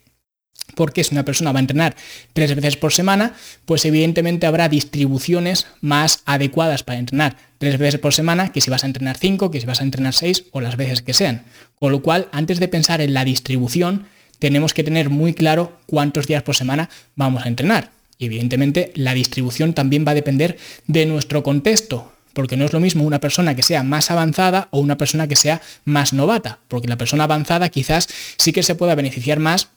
Porque 0.74 1.04
si 1.04 1.14
una 1.14 1.24
persona 1.24 1.52
va 1.52 1.58
a 1.58 1.60
entrenar 1.60 1.96
tres 2.32 2.54
veces 2.54 2.76
por 2.76 2.92
semana, 2.92 3.34
pues 3.64 3.84
evidentemente 3.84 4.46
habrá 4.46 4.68
distribuciones 4.68 5.66
más 5.80 6.22
adecuadas 6.26 6.82
para 6.82 6.98
entrenar 6.98 7.36
tres 7.58 7.78
veces 7.78 8.00
por 8.00 8.12
semana 8.12 8.52
que 8.52 8.60
si 8.60 8.70
vas 8.70 8.84
a 8.84 8.86
entrenar 8.86 9.16
cinco, 9.16 9.50
que 9.50 9.60
si 9.60 9.66
vas 9.66 9.80
a 9.80 9.84
entrenar 9.84 10.12
seis 10.12 10.44
o 10.52 10.60
las 10.60 10.76
veces 10.76 11.02
que 11.02 11.14
sean. 11.14 11.44
Con 11.78 11.92
lo 11.92 12.02
cual, 12.02 12.28
antes 12.32 12.60
de 12.60 12.68
pensar 12.68 13.00
en 13.00 13.14
la 13.14 13.24
distribución, 13.24 14.06
tenemos 14.38 14.74
que 14.74 14.84
tener 14.84 15.08
muy 15.08 15.34
claro 15.34 15.78
cuántos 15.86 16.26
días 16.26 16.42
por 16.42 16.56
semana 16.56 16.90
vamos 17.14 17.44
a 17.44 17.48
entrenar. 17.48 17.90
Y 18.18 18.26
evidentemente 18.26 18.92
la 18.94 19.14
distribución 19.14 19.74
también 19.74 20.04
va 20.06 20.12
a 20.12 20.16
depender 20.16 20.58
de 20.86 21.06
nuestro 21.06 21.42
contexto, 21.42 22.12
porque 22.32 22.56
no 22.56 22.64
es 22.64 22.72
lo 22.72 22.80
mismo 22.80 23.04
una 23.04 23.20
persona 23.20 23.54
que 23.54 23.62
sea 23.62 23.82
más 23.82 24.10
avanzada 24.10 24.68
o 24.70 24.80
una 24.80 24.98
persona 24.98 25.26
que 25.26 25.36
sea 25.36 25.62
más 25.84 26.12
novata, 26.12 26.58
porque 26.68 26.88
la 26.88 26.96
persona 26.96 27.24
avanzada 27.24 27.68
quizás 27.68 28.08
sí 28.36 28.52
que 28.52 28.62
se 28.62 28.74
pueda 28.74 28.94
beneficiar 28.94 29.38
más 29.38 29.68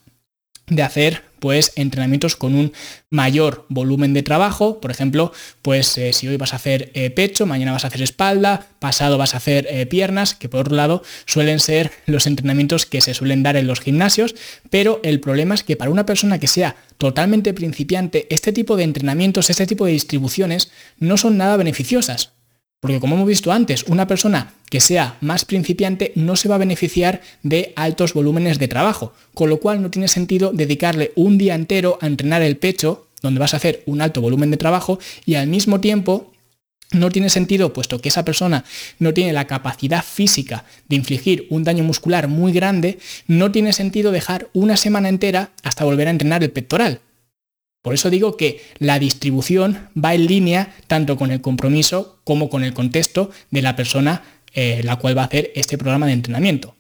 de 0.69 0.83
hacer 0.83 1.30
pues 1.39 1.71
entrenamientos 1.75 2.36
con 2.36 2.54
un 2.54 2.74
mayor 3.10 3.66
volumen 3.69 4.13
de 4.13 4.24
trabajo. 4.24 4.80
Por 4.80 4.92
ejemplo, 4.92 5.31
pues 5.62 5.98
eh, 5.98 6.13
si 6.13 6.27
hoy 6.27 6.38
vas 6.38 6.54
a 6.54 6.57
hacer 6.57 6.92
eh, 6.94 7.10
pecho, 7.10 7.45
mañana 7.45 7.71
vas 7.71 7.86
a 7.86 7.88
hacer 7.88 8.01
espalda, 8.01 8.68
pasado 8.80 9.18
vas 9.18 9.33
a 9.33 9.38
hacer 9.38 9.68
eh, 9.69 9.86
piernas, 9.86 10.36
que 10.36 10.50
por 10.50 10.62
otro 10.62 10.75
lado 10.75 11.01
suelen 11.25 11.60
ser 11.60 11.92
los 12.06 12.27
entrenamientos 12.27 12.86
que 12.86 13.01
se 13.01 13.13
suelen 13.13 13.44
dar 13.44 13.56
en 13.56 13.68
los 13.68 13.80
gimnasios, 13.80 14.36
pero 14.69 15.00
el 15.04 15.19
problema 15.19 15.56
es 15.56 15.63
que 15.63 15.77
para 15.77 15.92
una 15.92 16.06
persona 16.06 16.39
que 16.39 16.48
sea 16.48 16.75
totalmente 16.98 17.54
principiante, 17.54 18.27
este 18.30 18.51
tipo 18.51 18.75
de 18.75 18.83
entrenamientos, 18.83 19.50
este 19.50 19.65
tipo 19.65 19.86
de 19.86 19.94
distribuciones 19.94 20.72
no 21.00 21.18
son 21.18 21.38
nada 21.38 21.57
beneficiosas. 21.57 22.33
Porque 22.80 23.00
como 23.00 23.16
hemos 23.16 23.28
visto 23.28 23.52
antes, 23.52 23.84
una 23.84 24.08
persona 24.08 24.54
que 24.70 24.80
sea 24.80 25.18
más 25.20 25.44
principiante 25.44 26.14
no 26.16 26.36
se 26.36 26.48
va 26.48 26.56
a 26.56 26.60
beneficiar 26.60 27.22
de 27.44 27.74
altos 27.76 28.14
volúmenes 28.14 28.58
de 28.58 28.70
trabajo, 28.70 29.14
con 29.34 29.50
lo 29.50 29.60
cual 29.60 29.81
no 29.81 29.92
tiene 29.92 30.08
sentido 30.08 30.52
dedicarle 30.54 31.12
un 31.16 31.38
día 31.38 31.56
entero 31.56 31.98
a 32.02 32.08
entrenar 32.08 32.42
el 32.42 32.58
pecho, 32.58 33.08
donde 33.22 33.40
vas 33.40 33.54
a 33.54 33.58
hacer 33.58 33.84
un 33.86 34.02
alto 34.02 34.22
volumen 34.22 34.52
de 34.52 34.58
trabajo, 34.58 35.00
y 35.26 35.36
al 35.36 35.48
mismo 35.48 35.81
tiempo 35.81 36.31
no 36.92 37.10
tiene 37.12 37.30
sentido, 37.30 37.74
puesto 37.74 38.00
que 38.00 38.10
esa 38.10 38.26
persona 38.26 38.64
no 38.98 39.14
tiene 39.14 39.34
la 39.34 39.46
capacidad 39.46 40.04
física 40.04 40.66
de 40.88 40.96
infligir 40.96 41.48
un 41.50 41.64
daño 41.64 41.84
muscular 41.84 42.28
muy 42.28 42.52
grande, 42.52 42.98
no 43.28 43.52
tiene 43.52 43.74
sentido 43.74 44.12
dejar 44.12 44.48
una 44.54 44.78
semana 44.78 45.10
entera 45.10 45.52
hasta 45.64 45.86
volver 45.86 46.08
a 46.08 46.12
entrenar 46.12 46.44
el 46.44 46.52
pectoral, 46.52 47.02
por 47.81 47.94
eso 47.94 48.10
digo 48.10 48.38
que 48.38 48.62
la 48.80 49.00
distribución 49.00 49.90
va 49.98 50.14
en 50.14 50.26
línea 50.28 50.76
tanto 50.88 51.18
con 51.18 51.31
el 51.31 51.42
compromiso 51.42 52.20
como 52.24 52.50
con 52.50 52.64
el 52.64 52.74
contexto 52.74 53.31
de 53.52 53.62
la 53.62 53.76
persona 53.76 54.24
eh, 54.54 54.81
la 54.84 54.98
cual 54.98 55.18
va 55.18 55.24
a 55.24 55.26
hacer 55.26 55.52
este 55.56 55.78
programa 55.78 56.08
de 56.08 56.14
entrenamiento 56.14 56.76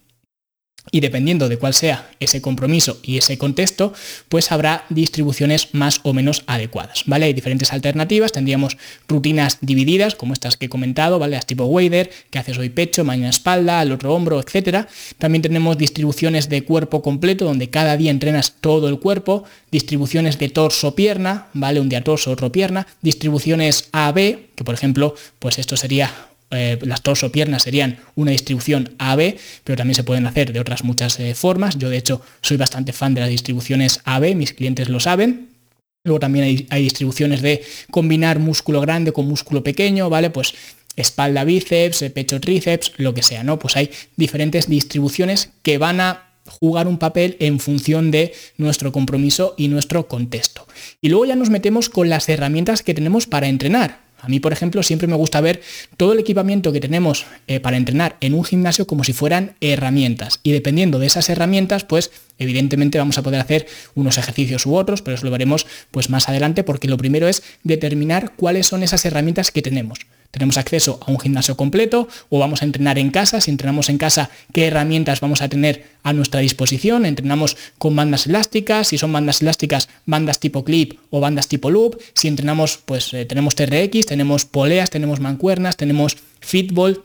y 0.91 0.99
dependiendo 0.99 1.49
de 1.49 1.57
cuál 1.57 1.73
sea 1.73 2.09
ese 2.19 2.41
compromiso 2.41 2.99
y 3.03 3.17
ese 3.17 3.37
contexto, 3.37 3.93
pues 4.27 4.51
habrá 4.51 4.85
distribuciones 4.89 5.69
más 5.73 5.99
o 6.03 6.13
menos 6.13 6.43
adecuadas, 6.47 7.03
¿vale? 7.05 7.25
Hay 7.25 7.33
diferentes 7.33 7.73
alternativas, 7.73 8.31
tendríamos 8.31 8.77
rutinas 9.07 9.57
divididas, 9.61 10.15
como 10.15 10.33
estas 10.33 10.57
que 10.57 10.65
he 10.65 10.69
comentado, 10.69 11.19
¿vale? 11.19 11.35
Las 11.35 11.45
tipo 11.45 11.65
Wader, 11.65 12.09
que 12.29 12.39
haces 12.39 12.57
hoy 12.57 12.69
pecho, 12.69 13.03
mañana 13.03 13.29
espalda, 13.29 13.79
al 13.79 13.91
otro 13.91 14.13
hombro, 14.13 14.39
etcétera. 14.39 14.87
También 15.17 15.41
tenemos 15.41 15.77
distribuciones 15.77 16.49
de 16.49 16.63
cuerpo 16.63 17.01
completo, 17.01 17.45
donde 17.45 17.69
cada 17.69 17.97
día 17.97 18.11
entrenas 18.11 18.55
todo 18.61 18.89
el 18.89 18.99
cuerpo, 18.99 19.43
distribuciones 19.71 20.39
de 20.39 20.49
torso-pierna, 20.49 21.47
¿vale? 21.53 21.79
Un 21.79 21.89
día 21.89 22.03
torso, 22.03 22.31
otro 22.31 22.51
pierna, 22.51 22.87
distribuciones 23.01 23.89
A-B, 23.91 24.49
que 24.55 24.63
por 24.63 24.73
ejemplo, 24.75 25.15
pues 25.39 25.59
esto 25.59 25.77
sería 25.77 26.28
eh, 26.51 26.79
las 26.81 27.01
torso 27.01 27.31
piernas 27.31 27.63
serían 27.63 27.99
una 28.15 28.31
distribución 28.31 28.95
AB, 28.97 29.35
pero 29.63 29.77
también 29.77 29.95
se 29.95 30.03
pueden 30.03 30.25
hacer 30.25 30.51
de 30.51 30.59
otras 30.59 30.83
muchas 30.83 31.19
eh, 31.19 31.35
formas. 31.35 31.77
Yo 31.77 31.89
de 31.89 31.97
hecho 31.97 32.21
soy 32.41 32.57
bastante 32.57 32.93
fan 32.93 33.13
de 33.13 33.21
las 33.21 33.29
distribuciones 33.29 34.01
AB, 34.05 34.35
mis 34.35 34.53
clientes 34.53 34.89
lo 34.89 34.99
saben. 34.99 35.49
Luego 36.03 36.19
también 36.19 36.45
hay, 36.45 36.67
hay 36.69 36.83
distribuciones 36.83 37.41
de 37.41 37.61
combinar 37.91 38.39
músculo 38.39 38.81
grande 38.81 39.11
con 39.11 39.27
músculo 39.27 39.63
pequeño, 39.63 40.09
¿vale? 40.09 40.29
Pues 40.29 40.53
espalda 40.95 41.43
bíceps, 41.43 42.01
eh, 42.01 42.09
pecho 42.09 42.39
tríceps, 42.39 42.93
lo 42.97 43.13
que 43.13 43.23
sea, 43.23 43.43
¿no? 43.43 43.59
Pues 43.59 43.75
hay 43.75 43.91
diferentes 44.15 44.67
distribuciones 44.67 45.49
que 45.61 45.77
van 45.77 46.01
a 46.01 46.29
jugar 46.49 46.87
un 46.87 46.97
papel 46.97 47.37
en 47.39 47.59
función 47.59 48.11
de 48.11 48.33
nuestro 48.57 48.91
compromiso 48.91 49.53
y 49.57 49.67
nuestro 49.67 50.07
contexto. 50.07 50.67
Y 51.01 51.09
luego 51.09 51.25
ya 51.25 51.35
nos 51.35 51.49
metemos 51.49 51.89
con 51.89 52.09
las 52.09 52.27
herramientas 52.27 52.81
que 52.81 52.93
tenemos 52.93 53.27
para 53.27 53.47
entrenar. 53.47 54.08
A 54.21 54.27
mí, 54.27 54.39
por 54.39 54.53
ejemplo, 54.53 54.83
siempre 54.83 55.07
me 55.07 55.15
gusta 55.15 55.41
ver 55.41 55.61
todo 55.97 56.13
el 56.13 56.19
equipamiento 56.19 56.71
que 56.71 56.79
tenemos 56.79 57.25
eh, 57.47 57.59
para 57.59 57.77
entrenar 57.77 58.17
en 58.21 58.33
un 58.33 58.43
gimnasio 58.43 58.87
como 58.87 59.03
si 59.03 59.13
fueran 59.13 59.55
herramientas. 59.61 60.39
Y 60.43 60.51
dependiendo 60.51 60.99
de 60.99 61.07
esas 61.07 61.29
herramientas, 61.29 61.83
pues 61.83 62.11
evidentemente 62.37 62.97
vamos 62.97 63.17
a 63.17 63.23
poder 63.23 63.39
hacer 63.39 63.67
unos 63.95 64.17
ejercicios 64.17 64.65
u 64.65 64.75
otros, 64.75 65.01
pero 65.01 65.15
eso 65.15 65.25
lo 65.25 65.31
veremos 65.31 65.67
pues 65.91 66.09
más 66.09 66.29
adelante 66.29 66.63
porque 66.63 66.87
lo 66.87 66.97
primero 66.97 67.27
es 67.27 67.43
determinar 67.63 68.33
cuáles 68.35 68.67
son 68.67 68.83
esas 68.83 69.05
herramientas 69.05 69.51
que 69.51 69.61
tenemos 69.61 69.99
tenemos 70.31 70.57
acceso 70.57 70.99
a 71.05 71.11
un 71.11 71.19
gimnasio 71.19 71.57
completo 71.57 72.07
o 72.29 72.39
vamos 72.39 72.61
a 72.61 72.65
entrenar 72.65 72.99
en 72.99 73.09
casa. 73.09 73.41
Si 73.41 73.49
entrenamos 73.51 73.89
en 73.89 73.97
casa, 73.97 74.29
¿qué 74.53 74.67
herramientas 74.67 75.21
vamos 75.21 75.41
a 75.41 75.49
tener 75.49 75.87
a 76.03 76.13
nuestra 76.13 76.39
disposición? 76.39 77.05
Entrenamos 77.05 77.57
con 77.77 77.95
bandas 77.95 78.27
elásticas, 78.27 78.89
si 78.89 78.97
son 78.97 79.11
bandas 79.11 79.41
elásticas, 79.41 79.89
bandas 80.05 80.39
tipo 80.39 80.63
clip 80.63 80.99
o 81.09 81.19
bandas 81.19 81.47
tipo 81.47 81.71
loop. 81.71 81.99
Si 82.13 82.27
entrenamos, 82.27 82.79
pues 82.85 83.13
eh, 83.13 83.25
tenemos 83.25 83.55
TRX, 83.55 84.05
tenemos 84.05 84.45
poleas, 84.45 84.89
tenemos 84.89 85.19
mancuernas, 85.19 85.77
tenemos 85.77 86.17
fitball. 86.39 87.03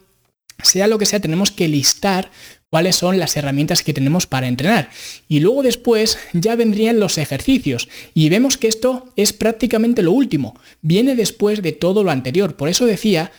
Sea 0.62 0.86
lo 0.86 0.98
que 0.98 1.06
sea, 1.06 1.20
tenemos 1.20 1.50
que 1.50 1.68
listar 1.68 2.30
cuáles 2.74 2.96
son 2.96 3.20
las 3.20 3.36
herramientas 3.36 3.84
que 3.84 3.92
tenemos 3.92 4.26
para 4.26 4.48
entrenar. 4.48 4.90
Y 5.28 5.38
luego 5.38 5.62
después 5.62 6.18
ya 6.32 6.56
vendrían 6.56 6.98
los 6.98 7.18
ejercicios. 7.18 7.88
Y 8.14 8.30
vemos 8.30 8.58
que 8.58 8.66
esto 8.66 9.12
es 9.14 9.32
prácticamente 9.32 10.02
lo 10.02 10.10
último. 10.10 10.58
Viene 10.82 11.14
después 11.14 11.62
de 11.62 11.70
todo 11.70 12.02
lo 12.02 12.10
anterior. 12.10 12.56
Por 12.56 12.68
eso 12.68 12.84
decía 12.84 13.30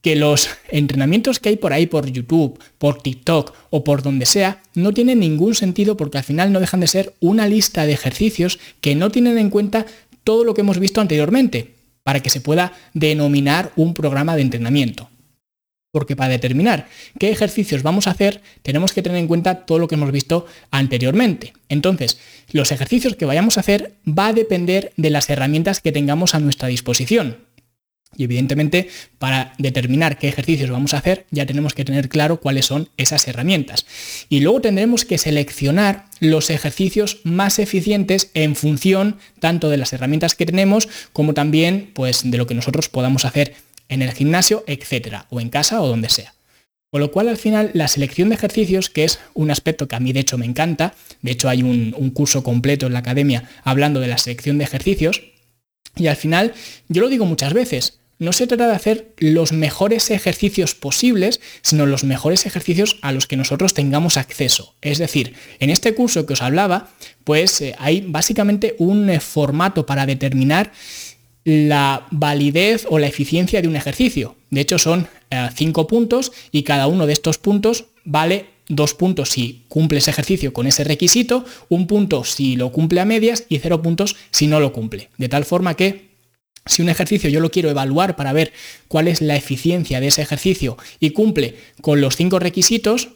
que 0.00 0.14
los 0.14 0.48
entrenamientos 0.68 1.40
que 1.40 1.48
hay 1.48 1.56
por 1.56 1.72
ahí 1.72 1.88
por 1.88 2.08
YouTube, 2.08 2.56
por 2.78 3.02
TikTok 3.02 3.52
o 3.70 3.82
por 3.82 4.02
donde 4.02 4.26
sea, 4.26 4.62
no 4.74 4.92
tienen 4.92 5.18
ningún 5.18 5.56
sentido 5.56 5.96
porque 5.96 6.18
al 6.18 6.24
final 6.24 6.52
no 6.52 6.60
dejan 6.60 6.78
de 6.78 6.86
ser 6.86 7.14
una 7.18 7.48
lista 7.48 7.84
de 7.84 7.94
ejercicios 7.94 8.60
que 8.80 8.94
no 8.94 9.10
tienen 9.10 9.38
en 9.38 9.50
cuenta 9.50 9.86
todo 10.22 10.44
lo 10.44 10.54
que 10.54 10.60
hemos 10.60 10.78
visto 10.78 11.00
anteriormente 11.00 11.74
para 12.04 12.20
que 12.20 12.30
se 12.30 12.40
pueda 12.40 12.74
denominar 12.94 13.72
un 13.74 13.92
programa 13.92 14.36
de 14.36 14.42
entrenamiento. 14.42 15.10
Porque 15.90 16.16
para 16.16 16.30
determinar 16.30 16.88
qué 17.18 17.30
ejercicios 17.30 17.82
vamos 17.82 18.06
a 18.06 18.10
hacer, 18.10 18.42
tenemos 18.62 18.92
que 18.92 19.02
tener 19.02 19.18
en 19.18 19.26
cuenta 19.26 19.66
todo 19.66 19.78
lo 19.78 19.88
que 19.88 19.94
hemos 19.94 20.12
visto 20.12 20.46
anteriormente. 20.70 21.54
Entonces, 21.68 22.18
los 22.52 22.72
ejercicios 22.72 23.16
que 23.16 23.24
vayamos 23.24 23.56
a 23.56 23.60
hacer 23.60 23.94
va 24.06 24.28
a 24.28 24.32
depender 24.32 24.92
de 24.96 25.10
las 25.10 25.30
herramientas 25.30 25.80
que 25.80 25.92
tengamos 25.92 26.34
a 26.34 26.40
nuestra 26.40 26.68
disposición. 26.68 27.48
Y 28.16 28.24
evidentemente, 28.24 28.88
para 29.18 29.52
determinar 29.58 30.18
qué 30.18 30.28
ejercicios 30.28 30.70
vamos 30.70 30.94
a 30.94 30.98
hacer, 30.98 31.26
ya 31.30 31.44
tenemos 31.44 31.74
que 31.74 31.84
tener 31.84 32.08
claro 32.08 32.40
cuáles 32.40 32.66
son 32.66 32.88
esas 32.96 33.28
herramientas. 33.28 33.86
Y 34.28 34.40
luego 34.40 34.62
tendremos 34.62 35.04
que 35.04 35.18
seleccionar 35.18 36.06
los 36.18 36.48
ejercicios 36.50 37.20
más 37.24 37.58
eficientes 37.58 38.30
en 38.34 38.56
función 38.56 39.18
tanto 39.40 39.68
de 39.68 39.76
las 39.76 39.92
herramientas 39.92 40.34
que 40.34 40.46
tenemos 40.46 40.88
como 41.12 41.34
también 41.34 41.90
pues, 41.92 42.28
de 42.28 42.38
lo 42.38 42.46
que 42.46 42.54
nosotros 42.54 42.88
podamos 42.88 43.24
hacer 43.24 43.54
en 43.88 44.02
el 44.02 44.12
gimnasio, 44.12 44.64
etcétera, 44.66 45.26
o 45.30 45.40
en 45.40 45.48
casa 45.48 45.80
o 45.80 45.88
donde 45.88 46.08
sea. 46.08 46.34
Con 46.90 47.02
lo 47.02 47.10
cual 47.10 47.28
al 47.28 47.36
final 47.36 47.70
la 47.74 47.86
selección 47.86 48.30
de 48.30 48.36
ejercicios, 48.36 48.88
que 48.88 49.04
es 49.04 49.18
un 49.34 49.50
aspecto 49.50 49.88
que 49.88 49.96
a 49.96 50.00
mí 50.00 50.12
de 50.12 50.20
hecho 50.20 50.38
me 50.38 50.46
encanta, 50.46 50.94
de 51.20 51.32
hecho 51.32 51.48
hay 51.48 51.62
un, 51.62 51.92
curso 52.10 52.42
completo 52.42 52.86
en 52.86 52.94
la 52.94 53.00
academia 53.00 53.48
hablando 53.62 54.00
de 54.00 54.08
la 54.08 54.16
selección 54.16 54.56
de 54.56 54.64
ejercicios, 54.64 55.22
y 55.96 56.06
al 56.06 56.16
final 56.16 56.54
yo 56.88 57.02
lo 57.02 57.08
digo 57.10 57.26
muchas 57.26 57.52
veces, 57.52 57.98
no 58.18 58.32
se 58.32 58.46
trata 58.46 58.66
de 58.66 58.74
hacer 58.74 59.12
los 59.18 59.52
mejores 59.52 60.10
ejercicios 60.10 60.74
posibles, 60.74 61.40
sino 61.62 61.86
los 61.86 62.04
mejores 62.04 62.46
ejercicios 62.46 62.98
a 63.02 63.12
los 63.12 63.26
que 63.26 63.36
nosotros 63.36 63.74
tengamos 63.74 64.16
acceso. 64.16 64.74
Es 64.80 64.98
decir, 64.98 65.34
en 65.60 65.70
este 65.70 65.94
curso 65.94 66.26
que 66.26 66.32
os 66.32 66.42
hablaba, 66.42 66.90
pues 67.22 67.60
eh, 67.60 67.76
hay 67.78 68.00
básicamente 68.00 68.74
un 68.78 69.08
eh, 69.08 69.20
formato 69.20 69.86
para 69.86 70.04
determinar 70.06 70.72
la 71.44 72.06
validez 72.10 72.86
o 72.88 72.98
la 72.98 73.06
eficiencia 73.06 73.62
de 73.62 73.68
un 73.68 73.76
ejercicio. 73.76 74.36
De 74.50 74.60
hecho, 74.60 74.78
son 74.78 75.08
eh, 75.30 75.48
cinco 75.54 75.86
puntos 75.86 76.32
y 76.52 76.62
cada 76.62 76.86
uno 76.86 77.06
de 77.06 77.12
estos 77.12 77.38
puntos 77.38 77.86
vale 78.04 78.46
dos 78.68 78.94
puntos 78.94 79.30
si 79.30 79.64
cumple 79.68 79.98
ese 79.98 80.10
ejercicio 80.10 80.52
con 80.52 80.66
ese 80.66 80.84
requisito, 80.84 81.44
un 81.68 81.86
punto 81.86 82.24
si 82.24 82.56
lo 82.56 82.70
cumple 82.70 83.00
a 83.00 83.04
medias 83.04 83.44
y 83.48 83.58
cero 83.58 83.82
puntos 83.82 84.16
si 84.30 84.46
no 84.46 84.60
lo 84.60 84.72
cumple. 84.72 85.08
De 85.16 85.28
tal 85.28 85.44
forma 85.44 85.74
que 85.74 86.08
si 86.66 86.82
un 86.82 86.90
ejercicio 86.90 87.30
yo 87.30 87.40
lo 87.40 87.50
quiero 87.50 87.70
evaluar 87.70 88.14
para 88.14 88.32
ver 88.32 88.52
cuál 88.88 89.08
es 89.08 89.22
la 89.22 89.36
eficiencia 89.36 90.00
de 90.00 90.08
ese 90.08 90.22
ejercicio 90.22 90.76
y 91.00 91.10
cumple 91.10 91.56
con 91.80 92.00
los 92.00 92.16
cinco 92.16 92.38
requisitos, 92.38 93.08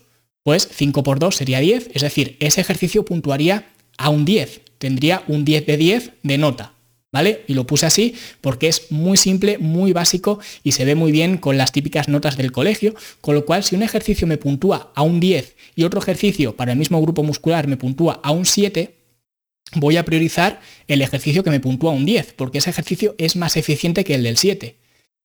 pues 0.43 0.69
5 0.73 1.03
por 1.03 1.19
2 1.19 1.37
sería 1.37 1.61
10, 1.61 1.91
es 1.95 2.03
decir, 2.03 2.37
ese 2.41 2.61
ejercicio 2.61 3.05
puntuaría 3.05 3.69
a 3.97 4.09
un 4.09 4.25
10, 4.25 4.61
tendría 4.79 5.23
un 5.29 5.45
10 5.45 5.67
de 5.67 5.77
10 5.77 6.11
de 6.23 6.39
nota. 6.39 6.73
¿Vale? 7.13 7.45
Y 7.47 7.55
lo 7.55 7.67
puse 7.67 7.87
así 7.87 8.15
porque 8.41 8.69
es 8.69 8.91
muy 8.91 9.17
simple, 9.17 9.59
muy 9.59 9.93
básico 9.93 10.41
y 10.65 10.73
se 10.73 10.85
ve 10.85 10.95
muy 10.95 11.13
bien 11.13 11.37
con 11.37 11.59
las 11.59 11.71
típicas 11.71 12.09
notas 12.09 12.37
del 12.37 12.53
colegio, 12.53 12.95
con 13.21 13.35
lo 13.35 13.45
cual 13.45 13.63
si 13.63 13.77
un 13.77 13.83
ejercicio 13.83 14.27
me 14.27 14.39
puntúa 14.39 14.91
a 14.95 15.03
un 15.03 15.21
10 15.21 15.55
y 15.77 15.85
otro 15.85 16.01
ejercicio 16.01 16.57
para 16.57 16.73
el 16.73 16.79
mismo 16.79 17.01
grupo 17.03 17.23
muscular 17.23 17.69
me 17.69 17.77
puntúa 17.77 18.21
a 18.23 18.33
un 18.33 18.47
7, 18.47 18.97
voy 19.75 19.97
a 19.99 20.05
priorizar 20.05 20.61
el 20.89 21.03
ejercicio 21.03 21.45
que 21.45 21.51
me 21.51 21.61
puntúa 21.61 21.93
un 21.93 22.05
10, 22.05 22.33
porque 22.35 22.59
ese 22.59 22.71
ejercicio 22.71 23.15
es 23.19 23.37
más 23.37 23.57
eficiente 23.57 24.05
que 24.05 24.15
el 24.15 24.23
del 24.23 24.37
7. 24.37 24.77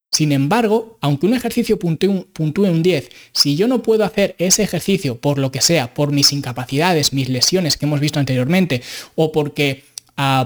Sin 0.09 0.31
embargo, 0.31 0.97
aunque 1.01 1.25
un 1.25 1.33
ejercicio 1.33 1.77
puntúe 1.77 2.25
un 2.69 2.83
10, 2.83 3.09
si 3.33 3.57
yo 3.57 3.67
no 3.67 3.83
puedo 3.83 4.05
hacer 4.05 4.35
ese 4.39 4.63
ejercicio 4.63 5.19
por 5.19 5.37
lo 5.37 5.51
que 5.51 5.59
sea, 5.59 5.93
por 5.93 6.13
mis 6.13 6.31
incapacidades, 6.31 7.11
mis 7.11 7.27
lesiones 7.27 7.75
que 7.75 7.85
hemos 7.85 7.99
visto 7.99 8.17
anteriormente, 8.17 8.81
o 9.15 9.33
porque 9.33 9.83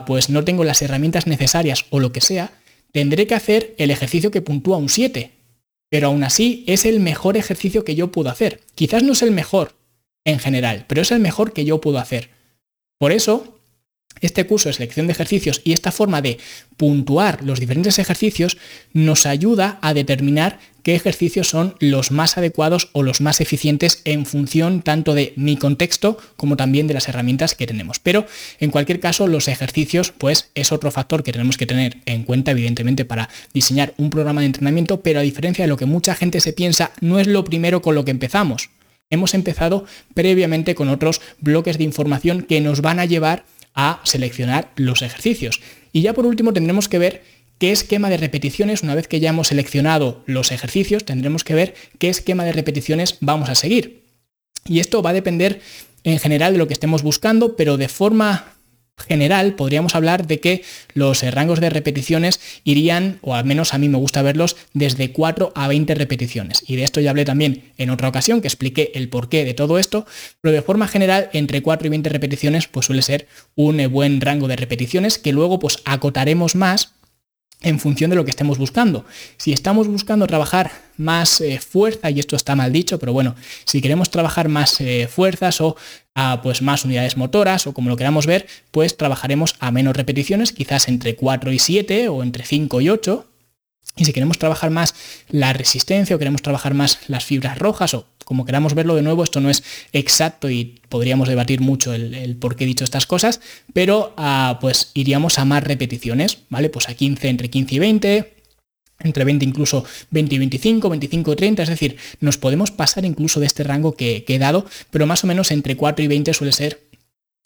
pues 0.05 0.29
no 0.29 0.43
tengo 0.43 0.63
las 0.63 0.81
herramientas 0.81 1.27
necesarias 1.27 1.85
o 1.89 1.99
lo 1.99 2.11
que 2.11 2.21
sea, 2.21 2.51
tendré 2.91 3.27
que 3.27 3.35
hacer 3.35 3.73
el 3.77 3.91
ejercicio 3.91 4.31
que 4.31 4.41
puntúa 4.41 4.77
un 4.77 4.89
7. 4.89 5.31
Pero 5.89 6.07
aún 6.07 6.23
así 6.23 6.63
es 6.67 6.85
el 6.85 6.99
mejor 6.99 7.37
ejercicio 7.37 7.83
que 7.83 7.95
yo 7.95 8.11
puedo 8.11 8.29
hacer. 8.29 8.61
Quizás 8.75 9.03
no 9.03 9.11
es 9.11 9.21
el 9.21 9.31
mejor 9.31 9.75
en 10.23 10.39
general, 10.39 10.85
pero 10.87 11.01
es 11.01 11.11
el 11.11 11.19
mejor 11.19 11.51
que 11.53 11.65
yo 11.65 11.81
puedo 11.81 11.99
hacer. 11.99 12.29
Por 12.97 13.11
eso, 13.11 13.60
este 14.21 14.45
curso 14.45 14.69
de 14.69 14.73
selección 14.73 15.07
de 15.07 15.13
ejercicios 15.13 15.61
y 15.63 15.73
esta 15.73 15.91
forma 15.91 16.21
de 16.21 16.37
puntuar 16.77 17.43
los 17.43 17.59
diferentes 17.59 17.99
ejercicios 17.99 18.57
nos 18.93 19.25
ayuda 19.25 19.79
a 19.81 19.93
determinar 19.93 20.59
qué 20.83 20.95
ejercicios 20.95 21.47
son 21.47 21.75
los 21.79 22.11
más 22.11 22.37
adecuados 22.37 22.89
o 22.93 23.03
los 23.03 23.21
más 23.21 23.41
eficientes 23.41 24.01
en 24.05 24.25
función 24.25 24.81
tanto 24.81 25.13
de 25.13 25.33
mi 25.35 25.57
contexto 25.57 26.17
como 26.37 26.57
también 26.57 26.87
de 26.87 26.93
las 26.93 27.07
herramientas 27.07 27.55
que 27.55 27.67
tenemos. 27.67 27.99
Pero 27.99 28.25
en 28.59 28.71
cualquier 28.71 28.99
caso 28.99 29.27
los 29.27 29.47
ejercicios 29.47 30.11
pues 30.17 30.49
es 30.55 30.71
otro 30.71 30.91
factor 30.91 31.23
que 31.23 31.33
tenemos 31.33 31.57
que 31.57 31.67
tener 31.67 31.97
en 32.05 32.23
cuenta 32.23 32.51
evidentemente 32.51 33.05
para 33.05 33.29
diseñar 33.53 33.93
un 33.97 34.09
programa 34.09 34.41
de 34.41 34.47
entrenamiento, 34.47 35.01
pero 35.01 35.19
a 35.19 35.23
diferencia 35.23 35.65
de 35.65 35.69
lo 35.69 35.77
que 35.77 35.85
mucha 35.85 36.15
gente 36.15 36.41
se 36.41 36.53
piensa, 36.53 36.91
no 37.01 37.19
es 37.19 37.27
lo 37.27 37.43
primero 37.43 37.81
con 37.81 37.95
lo 37.95 38.05
que 38.05 38.11
empezamos. 38.11 38.69
Hemos 39.09 39.33
empezado 39.33 39.85
previamente 40.13 40.73
con 40.73 40.87
otros 40.87 41.21
bloques 41.39 41.77
de 41.77 41.83
información 41.83 42.43
que 42.43 42.61
nos 42.61 42.81
van 42.81 42.99
a 42.99 43.05
llevar 43.05 43.43
a 43.73 44.01
seleccionar 44.03 44.71
los 44.75 45.01
ejercicios. 45.01 45.61
Y 45.93 46.01
ya 46.01 46.13
por 46.13 46.25
último 46.25 46.53
tendremos 46.53 46.89
que 46.89 46.99
ver 46.99 47.23
qué 47.57 47.71
esquema 47.71 48.09
de 48.09 48.17
repeticiones, 48.17 48.83
una 48.83 48.95
vez 48.95 49.07
que 49.07 49.19
ya 49.19 49.29
hemos 49.29 49.49
seleccionado 49.49 50.23
los 50.25 50.51
ejercicios, 50.51 51.05
tendremos 51.05 51.43
que 51.43 51.53
ver 51.53 51.75
qué 51.99 52.09
esquema 52.09 52.43
de 52.43 52.53
repeticiones 52.53 53.17
vamos 53.21 53.49
a 53.49 53.55
seguir. 53.55 54.05
Y 54.65 54.79
esto 54.79 55.01
va 55.01 55.11
a 55.11 55.13
depender 55.13 55.61
en 56.03 56.19
general 56.19 56.53
de 56.53 56.59
lo 56.59 56.67
que 56.67 56.73
estemos 56.73 57.03
buscando, 57.03 57.55
pero 57.55 57.77
de 57.77 57.87
forma 57.87 58.50
general 59.01 59.55
podríamos 59.55 59.95
hablar 59.95 60.27
de 60.27 60.39
que 60.39 60.63
los 60.93 61.23
eh, 61.23 61.31
rangos 61.31 61.59
de 61.59 61.69
repeticiones 61.69 62.39
irían, 62.63 63.19
o 63.21 63.35
al 63.35 63.45
menos 63.45 63.73
a 63.73 63.77
mí 63.77 63.89
me 63.89 63.97
gusta 63.97 64.21
verlos, 64.21 64.55
desde 64.73 65.11
4 65.11 65.51
a 65.55 65.67
20 65.67 65.95
repeticiones. 65.95 66.63
Y 66.67 66.75
de 66.75 66.83
esto 66.83 67.01
ya 67.01 67.09
hablé 67.09 67.25
también 67.25 67.71
en 67.77 67.89
otra 67.89 68.07
ocasión, 68.07 68.41
que 68.41 68.47
expliqué 68.47 68.91
el 68.95 69.09
porqué 69.09 69.43
de 69.45 69.53
todo 69.53 69.77
esto, 69.79 70.05
pero 70.41 70.53
de 70.53 70.61
forma 70.61 70.87
general 70.87 71.29
entre 71.33 71.61
4 71.61 71.87
y 71.87 71.89
20 71.89 72.09
repeticiones 72.09 72.67
pues 72.67 72.85
suele 72.85 73.01
ser 73.01 73.27
un 73.55 73.79
eh, 73.79 73.87
buen 73.87 74.21
rango 74.21 74.47
de 74.47 74.55
repeticiones 74.55 75.17
que 75.17 75.31
luego 75.31 75.59
pues 75.59 75.79
acotaremos 75.85 76.55
más 76.55 76.93
en 77.61 77.79
función 77.79 78.09
de 78.09 78.15
lo 78.15 78.25
que 78.25 78.31
estemos 78.31 78.57
buscando. 78.57 79.05
Si 79.37 79.53
estamos 79.53 79.87
buscando 79.87 80.27
trabajar 80.27 80.71
más 80.97 81.41
eh, 81.41 81.59
fuerza, 81.59 82.09
y 82.09 82.19
esto 82.19 82.35
está 82.35 82.55
mal 82.55 82.71
dicho, 82.71 82.99
pero 82.99 83.13
bueno, 83.13 83.35
si 83.65 83.81
queremos 83.81 84.09
trabajar 84.09 84.49
más 84.49 84.81
eh, 84.81 85.07
fuerzas 85.09 85.61
o 85.61 85.75
ah, 86.15 86.41
pues 86.43 86.61
más 86.61 86.85
unidades 86.85 87.17
motoras 87.17 87.67
o 87.67 87.73
como 87.73 87.89
lo 87.89 87.97
queramos 87.97 88.25
ver, 88.25 88.47
pues 88.71 88.97
trabajaremos 88.97 89.55
a 89.59 89.71
menos 89.71 89.95
repeticiones, 89.95 90.51
quizás 90.51 90.87
entre 90.87 91.15
4 91.15 91.51
y 91.51 91.59
7 91.59 92.09
o 92.09 92.23
entre 92.23 92.45
5 92.45 92.81
y 92.81 92.89
8, 92.89 93.30
y 93.95 94.05
si 94.05 94.13
queremos 94.13 94.39
trabajar 94.39 94.69
más 94.69 94.95
la 95.29 95.53
resistencia 95.53 96.15
o 96.15 96.19
queremos 96.19 96.41
trabajar 96.41 96.73
más 96.73 96.99
las 97.07 97.25
fibras 97.25 97.57
rojas 97.57 97.93
o 97.93 98.07
como 98.23 98.45
queramos 98.45 98.73
verlo 98.73 98.95
de 98.95 99.01
nuevo, 99.01 99.23
esto 99.23 99.41
no 99.41 99.49
es 99.49 99.63
exacto 99.91 100.49
y 100.49 100.79
podríamos 100.87 101.27
debatir 101.27 101.59
mucho 101.59 101.93
el, 101.93 102.37
por 102.37 102.55
qué 102.55 102.63
he 102.63 102.67
dicho 102.67 102.85
estas 102.85 103.05
cosas, 103.05 103.41
pero 103.73 104.13
ah, 104.15 104.57
pues 104.61 104.91
iríamos 104.93 105.37
a 105.37 105.43
más 105.43 105.63
repeticiones, 105.63 106.37
¿vale? 106.49 106.69
Pues 106.69 106.87
a 106.87 106.93
15, 106.93 107.27
entre 107.27 107.49
15 107.49 107.75
y 107.75 107.79
20, 107.79 108.33
entre 108.99 109.25
20 109.25 109.45
incluso 109.45 109.83
20 110.11 110.35
y 110.35 110.37
25, 110.37 110.89
25 110.89 111.33
y 111.33 111.35
30, 111.35 111.63
es 111.63 111.69
decir, 111.69 111.97
nos 112.21 112.37
podemos 112.37 112.71
pasar 112.71 113.03
incluso 113.03 113.41
de 113.41 113.47
este 113.47 113.63
rango 113.63 113.95
que, 113.95 114.23
que 114.23 114.35
he 114.35 114.39
dado, 114.39 114.65
pero 114.91 115.05
más 115.05 115.25
o 115.25 115.27
menos 115.27 115.51
entre 115.51 115.75
4 115.75 116.05
y 116.05 116.07
20 116.07 116.33
suele 116.33 116.53
ser 116.53 116.90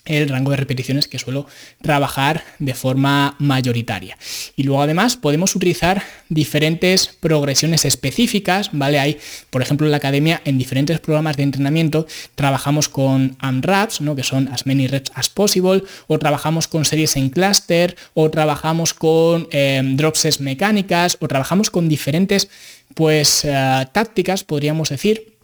el 0.05 0.29
rango 0.29 0.51
de 0.51 0.57
repeticiones 0.57 1.07
que 1.07 1.19
suelo 1.19 1.47
trabajar 1.81 2.43
de 2.59 2.73
forma 2.73 3.35
mayoritaria. 3.39 4.17
Y 4.55 4.63
luego 4.63 4.81
además 4.81 5.17
podemos 5.17 5.55
utilizar 5.55 6.03
diferentes 6.29 7.07
progresiones 7.07 7.85
específicas, 7.85 8.69
¿vale? 8.71 8.99
Hay, 8.99 9.17
por 9.49 9.61
ejemplo, 9.61 9.87
en 9.87 9.91
la 9.91 9.97
academia, 9.97 10.41
en 10.45 10.57
diferentes 10.57 10.99
programas 10.99 11.37
de 11.37 11.43
entrenamiento, 11.43 12.07
trabajamos 12.35 12.89
con 12.89 13.35
AMRAPs, 13.39 14.01
¿no? 14.01 14.15
que 14.15 14.23
son 14.23 14.47
as 14.49 14.65
many 14.65 14.87
reps 14.87 15.11
as 15.15 15.29
possible, 15.29 15.83
o 16.07 16.19
trabajamos 16.19 16.67
con 16.67 16.85
series 16.85 17.15
en 17.15 17.29
cluster, 17.29 17.95
o 18.13 18.29
trabajamos 18.29 18.93
con 18.93 19.47
eh, 19.51 19.81
dropsets 19.83 20.39
mecánicas, 20.39 21.17
o 21.19 21.27
trabajamos 21.27 21.69
con 21.69 21.89
diferentes 21.89 22.49
pues, 22.93 23.45
eh, 23.45 23.85
tácticas, 23.91 24.43
podríamos 24.43 24.89
decir, 24.89 25.37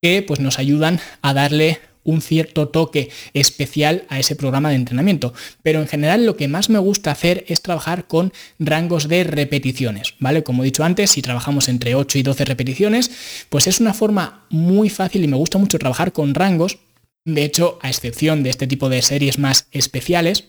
que 0.00 0.22
pues, 0.22 0.40
nos 0.40 0.58
ayudan 0.58 1.00
a 1.22 1.32
darle 1.32 1.80
un 2.04 2.20
cierto 2.20 2.68
toque 2.68 3.10
especial 3.34 4.04
a 4.08 4.18
ese 4.18 4.36
programa 4.36 4.70
de 4.70 4.76
entrenamiento. 4.76 5.34
Pero 5.62 5.80
en 5.80 5.88
general 5.88 6.26
lo 6.26 6.36
que 6.36 6.48
más 6.48 6.70
me 6.70 6.78
gusta 6.78 7.10
hacer 7.10 7.44
es 7.48 7.62
trabajar 7.62 8.06
con 8.06 8.32
rangos 8.58 9.08
de 9.08 9.24
repeticiones, 9.24 10.14
¿vale? 10.18 10.42
Como 10.42 10.62
he 10.62 10.66
dicho 10.66 10.84
antes, 10.84 11.10
si 11.10 11.22
trabajamos 11.22 11.68
entre 11.68 11.94
8 11.94 12.18
y 12.18 12.22
12 12.22 12.44
repeticiones, 12.44 13.10
pues 13.48 13.66
es 13.66 13.80
una 13.80 13.94
forma 13.94 14.46
muy 14.50 14.90
fácil 14.90 15.24
y 15.24 15.28
me 15.28 15.36
gusta 15.36 15.58
mucho 15.58 15.78
trabajar 15.78 16.12
con 16.12 16.34
rangos. 16.34 16.78
De 17.24 17.44
hecho, 17.44 17.78
a 17.82 17.88
excepción 17.88 18.42
de 18.42 18.50
este 18.50 18.66
tipo 18.66 18.88
de 18.88 19.02
series 19.02 19.38
más 19.38 19.68
especiales, 19.70 20.44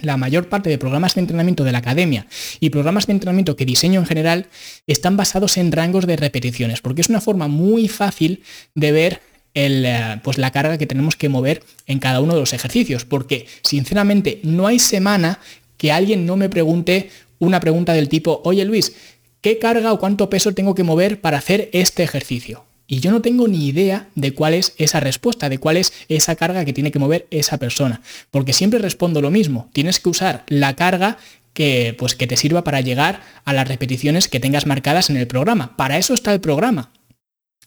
la 0.00 0.16
mayor 0.16 0.48
parte 0.48 0.70
de 0.70 0.78
programas 0.78 1.14
de 1.14 1.20
entrenamiento 1.20 1.64
de 1.64 1.72
la 1.72 1.78
academia 1.78 2.26
y 2.60 2.70
programas 2.70 3.06
de 3.06 3.12
entrenamiento 3.12 3.56
que 3.56 3.66
diseño 3.66 4.00
en 4.00 4.06
general 4.06 4.46
están 4.86 5.16
basados 5.16 5.58
en 5.58 5.70
rangos 5.70 6.06
de 6.06 6.16
repeticiones, 6.16 6.80
porque 6.80 7.02
es 7.02 7.08
una 7.08 7.20
forma 7.20 7.46
muy 7.46 7.88
fácil 7.88 8.42
de 8.74 8.92
ver 8.92 9.20
eh, 9.54 10.20
pues 10.22 10.38
la 10.38 10.50
carga 10.50 10.78
que 10.78 10.86
tenemos 10.86 11.16
que 11.16 11.28
mover 11.28 11.62
en 11.86 11.98
cada 11.98 12.20
uno 12.20 12.34
de 12.34 12.40
los 12.40 12.52
ejercicios, 12.52 13.04
porque 13.04 13.46
sinceramente 13.62 14.40
no 14.42 14.66
hay 14.66 14.78
semana 14.78 15.40
que 15.76 15.92
alguien 15.92 16.26
no 16.26 16.36
me 16.36 16.48
pregunte 16.48 17.10
una 17.38 17.60
pregunta 17.60 17.92
del 17.92 18.08
tipo, 18.08 18.40
oye 18.44 18.64
Luis, 18.64 18.92
¿qué 19.40 19.58
carga 19.58 19.92
o 19.92 19.98
cuánto 19.98 20.30
peso 20.30 20.54
tengo 20.54 20.74
que 20.74 20.84
mover 20.84 21.20
para 21.20 21.38
hacer 21.38 21.68
este 21.72 22.02
ejercicio? 22.02 22.64
Y 22.86 23.00
yo 23.00 23.10
no 23.10 23.22
tengo 23.22 23.48
ni 23.48 23.66
idea 23.66 24.08
de 24.14 24.34
cuál 24.34 24.54
es 24.54 24.74
esa 24.76 25.00
respuesta, 25.00 25.48
de 25.48 25.58
cuál 25.58 25.78
es 25.78 25.92
esa 26.08 26.36
carga 26.36 26.64
que 26.64 26.72
tiene 26.72 26.92
que 26.92 26.98
mover 26.98 27.26
esa 27.30 27.56
persona. 27.56 28.02
Porque 28.30 28.52
siempre 28.52 28.80
respondo 28.80 29.22
lo 29.22 29.30
mismo. 29.30 29.70
Tienes 29.72 29.98
que 29.98 30.10
usar 30.10 30.44
la 30.46 30.76
carga 30.76 31.16
que, 31.54 31.94
pues, 31.98 32.14
que 32.14 32.26
te 32.26 32.36
sirva 32.36 32.64
para 32.64 32.80
llegar 32.82 33.22
a 33.44 33.52
las 33.52 33.66
repeticiones 33.66 34.28
que 34.28 34.40
tengas 34.40 34.66
marcadas 34.66 35.10
en 35.10 35.16
el 35.16 35.26
programa. 35.26 35.76
Para 35.76 35.96
eso 35.96 36.12
está 36.12 36.34
el 36.34 36.40
programa. 36.40 36.90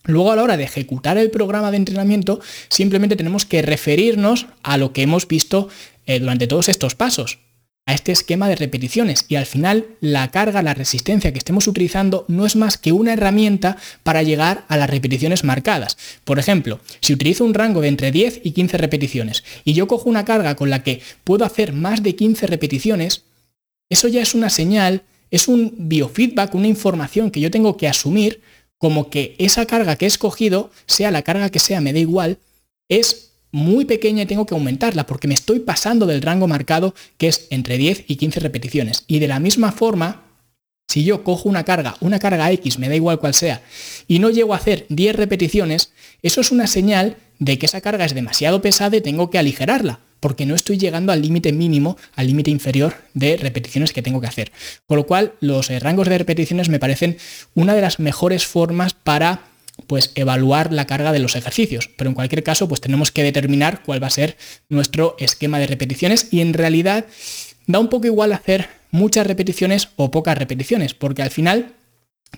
Luego 0.05 0.31
a 0.31 0.35
la 0.35 0.43
hora 0.43 0.57
de 0.57 0.63
ejecutar 0.63 1.17
el 1.17 1.31
programa 1.31 1.71
de 1.71 1.77
entrenamiento, 1.77 2.39
simplemente 2.69 3.15
tenemos 3.15 3.45
que 3.45 3.61
referirnos 3.61 4.47
a 4.63 4.77
lo 4.77 4.93
que 4.93 5.01
hemos 5.01 5.27
visto 5.27 5.69
eh, 6.05 6.19
durante 6.19 6.47
todos 6.47 6.69
estos 6.69 6.95
pasos 6.95 7.39
a 7.87 7.93
este 7.93 8.11
esquema 8.11 8.49
de 8.49 8.55
repeticiones 8.55 9.25
y 9.27 9.35
al 9.35 9.45
final 9.45 9.85
la 10.01 10.31
carga, 10.31 10.63
la 10.63 10.73
resistencia 10.73 11.31
que 11.31 11.37
estemos 11.37 11.67
utilizando 11.67 12.25
no 12.27 12.45
es 12.45 12.55
más 12.55 12.77
que 12.77 12.91
una 12.91 13.13
herramienta 13.13 13.77
para 14.01 14.23
llegar 14.23 14.65
a 14.69 14.77
las 14.77 14.89
repeticiones 14.89 15.43
marcadas. 15.43 15.95
Por 16.23 16.39
ejemplo, 16.39 16.79
si 16.99 17.13
utilizo 17.13 17.45
un 17.45 17.53
rango 17.53 17.81
de 17.81 17.89
entre 17.89 18.11
10 18.11 18.41
y 18.43 18.51
15 18.51 18.77
repeticiones 18.77 19.43
y 19.63 19.73
yo 19.73 19.87
cojo 19.87 20.09
una 20.09 20.25
carga 20.25 20.55
con 20.55 20.71
la 20.71 20.81
que 20.81 21.01
puedo 21.23 21.45
hacer 21.45 21.73
más 21.73 22.01
de 22.01 22.15
15 22.15 22.47
repeticiones, 22.47 23.23
eso 23.89 24.07
ya 24.07 24.21
es 24.21 24.33
una 24.33 24.49
señal, 24.49 25.03
es 25.29 25.47
un 25.47 25.75
biofeedback, 25.77 26.55
una 26.55 26.67
información 26.67 27.29
que 27.29 27.39
yo 27.39 27.51
tengo 27.51 27.77
que 27.77 27.87
asumir 27.87 28.41
como 28.85 29.09
que 29.09 29.33
esa 29.39 29.65
carga 29.65 29.95
que 29.95 30.05
he 30.05 30.07
escogido, 30.07 30.69
sea 30.85 31.09
la 31.09 31.23
carga 31.23 31.49
que 31.49 31.57
sea, 31.57 31.81
me 31.81 31.91
da 31.91 31.97
igual, 31.97 32.37
es 32.87 33.31
muy 33.51 33.83
pequeña 33.85 34.21
y 34.21 34.25
tengo 34.27 34.45
que 34.45 34.53
aumentarla 34.53 35.07
porque 35.07 35.27
me 35.27 35.33
estoy 35.33 35.57
pasando 35.57 36.05
del 36.05 36.21
rango 36.21 36.47
marcado 36.47 36.93
que 37.17 37.27
es 37.27 37.47
entre 37.49 37.79
10 37.79 38.05
y 38.07 38.17
15 38.17 38.39
repeticiones. 38.41 39.03
Y 39.07 39.17
de 39.17 39.27
la 39.27 39.39
misma 39.39 39.71
forma, 39.71 40.25
si 40.87 41.03
yo 41.03 41.23
cojo 41.23 41.49
una 41.49 41.65
carga, 41.65 41.97
una 41.99 42.19
carga 42.19 42.51
X, 42.51 42.77
me 42.77 42.87
da 42.87 42.95
igual 42.95 43.17
cual 43.17 43.33
sea, 43.33 43.63
y 44.07 44.19
no 44.19 44.29
llego 44.29 44.53
a 44.53 44.57
hacer 44.57 44.85
10 44.89 45.15
repeticiones, 45.15 45.89
eso 46.21 46.41
es 46.41 46.51
una 46.51 46.67
señal 46.67 47.17
de 47.39 47.57
que 47.57 47.65
esa 47.65 47.81
carga 47.81 48.05
es 48.05 48.13
demasiado 48.13 48.61
pesada 48.61 48.97
y 48.97 49.01
tengo 49.01 49.31
que 49.31 49.39
aligerarla, 49.39 50.01
porque 50.25 50.47
no 50.47 50.55
estoy 50.55 50.79
llegando 50.79 51.11
al 51.11 51.21
límite 51.21 51.53
mínimo, 51.53 51.97
al 52.15 52.25
límite 52.25 52.49
inferior 52.49 52.95
de 53.13 53.37
repeticiones 53.37 53.93
que 53.93 54.01
tengo 54.01 54.19
que 54.21 54.25
hacer. 54.25 54.51
Con 54.87 54.97
lo 54.97 55.05
cual, 55.05 55.33
los 55.39 55.69
eh, 55.69 55.77
rangos 55.77 56.09
de 56.09 56.17
repeticiones 56.17 56.67
me 56.67 56.79
parecen 56.79 57.17
una 57.53 57.75
de 57.75 57.81
las 57.81 57.99
mejores 57.99 58.47
formas 58.47 58.95
para 58.95 59.41
pues 59.85 60.11
evaluar 60.15 60.73
la 60.73 60.87
carga 60.87 61.11
de 61.11 61.19
los 61.19 61.35
ejercicios. 61.35 61.91
Pero 61.95 62.09
en 62.09 62.15
cualquier 62.15 62.41
caso, 62.41 62.67
pues 62.67 62.81
tenemos 62.81 63.11
que 63.11 63.21
determinar 63.21 63.83
cuál 63.83 64.01
va 64.01 64.07
a 64.07 64.09
ser 64.09 64.35
nuestro 64.67 65.15
esquema 65.19 65.59
de 65.59 65.67
repeticiones 65.67 66.29
y 66.31 66.41
en 66.41 66.55
realidad 66.55 67.05
da 67.67 67.77
un 67.77 67.89
poco 67.89 68.07
igual 68.07 68.33
hacer 68.33 68.67
muchas 68.89 69.27
repeticiones 69.27 69.89
o 69.95 70.09
pocas 70.09 70.39
repeticiones, 70.39 70.95
porque 70.95 71.21
al 71.21 71.29
final 71.29 71.73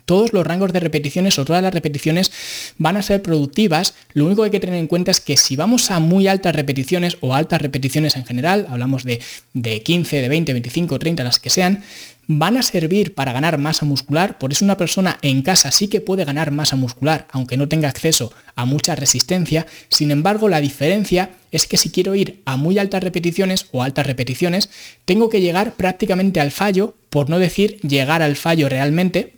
todos 0.06 0.32
los 0.32 0.48
rangos 0.48 0.74
de 0.74 0.80
repeticiones 0.80 1.38
o 1.38 1.46
todas 1.46 1.62
las 1.62 1.74
repeticiones 1.74 2.32
van 2.78 2.98
a 2.98 3.02
ser 3.02 3.22
productivas. 3.22 3.94
Lo 4.14 4.26
único 4.26 4.42
que 4.42 4.46
hay 4.46 4.52
que 4.52 4.60
tener 4.60 4.80
en 4.80 4.88
cuenta 4.88 5.12
es 5.12 5.20
que 5.20 5.38
si 5.38 5.56
vamos 5.56 5.92
a 5.92 6.00
muy 6.00 6.28
altas 6.28 6.56
repeticiones 6.56 7.18
o 7.20 7.36
altas 7.36 7.62
repeticiones 7.62 8.16
en 8.16 8.26
general, 8.26 8.68
hablamos 8.70 9.04
de, 9.04 9.20
de 9.54 9.84
15, 9.84 10.22
de 10.22 10.30
20, 10.30 10.54
25, 10.54 11.00
30, 11.00 11.24
las 11.24 11.40
que 11.40 11.50
sean, 11.50 11.84
van 12.28 12.58
a 12.58 12.62
servir 12.62 13.16
para 13.16 13.32
ganar 13.32 13.58
masa 13.58 13.86
muscular, 13.86 14.38
por 14.38 14.52
eso 14.52 14.66
una 14.66 14.78
persona 14.78 15.18
en 15.22 15.42
casa 15.42 15.72
sí 15.72 15.88
que 15.88 16.02
puede 16.02 16.26
ganar 16.26 16.52
masa 16.52 16.76
muscular, 16.76 17.28
aunque 17.32 17.56
no 17.56 17.70
tenga 17.70 17.88
acceso 17.88 18.34
a 18.56 18.66
mucha 18.66 18.96
resistencia, 18.96 19.66
sin 19.90 20.12
embargo 20.12 20.50
la 20.50 20.60
diferencia 20.60 21.32
es 21.52 21.68
que 21.68 21.78
si 21.78 21.90
quiero 21.90 22.16
ir 22.16 22.42
a 22.46 22.58
muy 22.58 22.80
altas 22.80 23.02
repeticiones 23.02 23.68
o 23.72 23.82
altas 23.82 24.06
repeticiones, 24.06 24.70
tengo 25.06 25.30
que 25.30 25.40
llegar 25.40 25.76
prácticamente 25.76 26.42
al 26.42 26.52
fallo, 26.52 26.96
por 27.10 27.30
no 27.30 27.40
decir 27.40 27.80
llegar 27.82 28.22
al 28.22 28.36
fallo 28.36 28.68
realmente, 28.68 29.37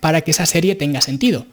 para 0.00 0.20
que 0.20 0.30
esa 0.30 0.46
serie 0.46 0.74
tenga 0.74 1.00
sentido. 1.00 1.46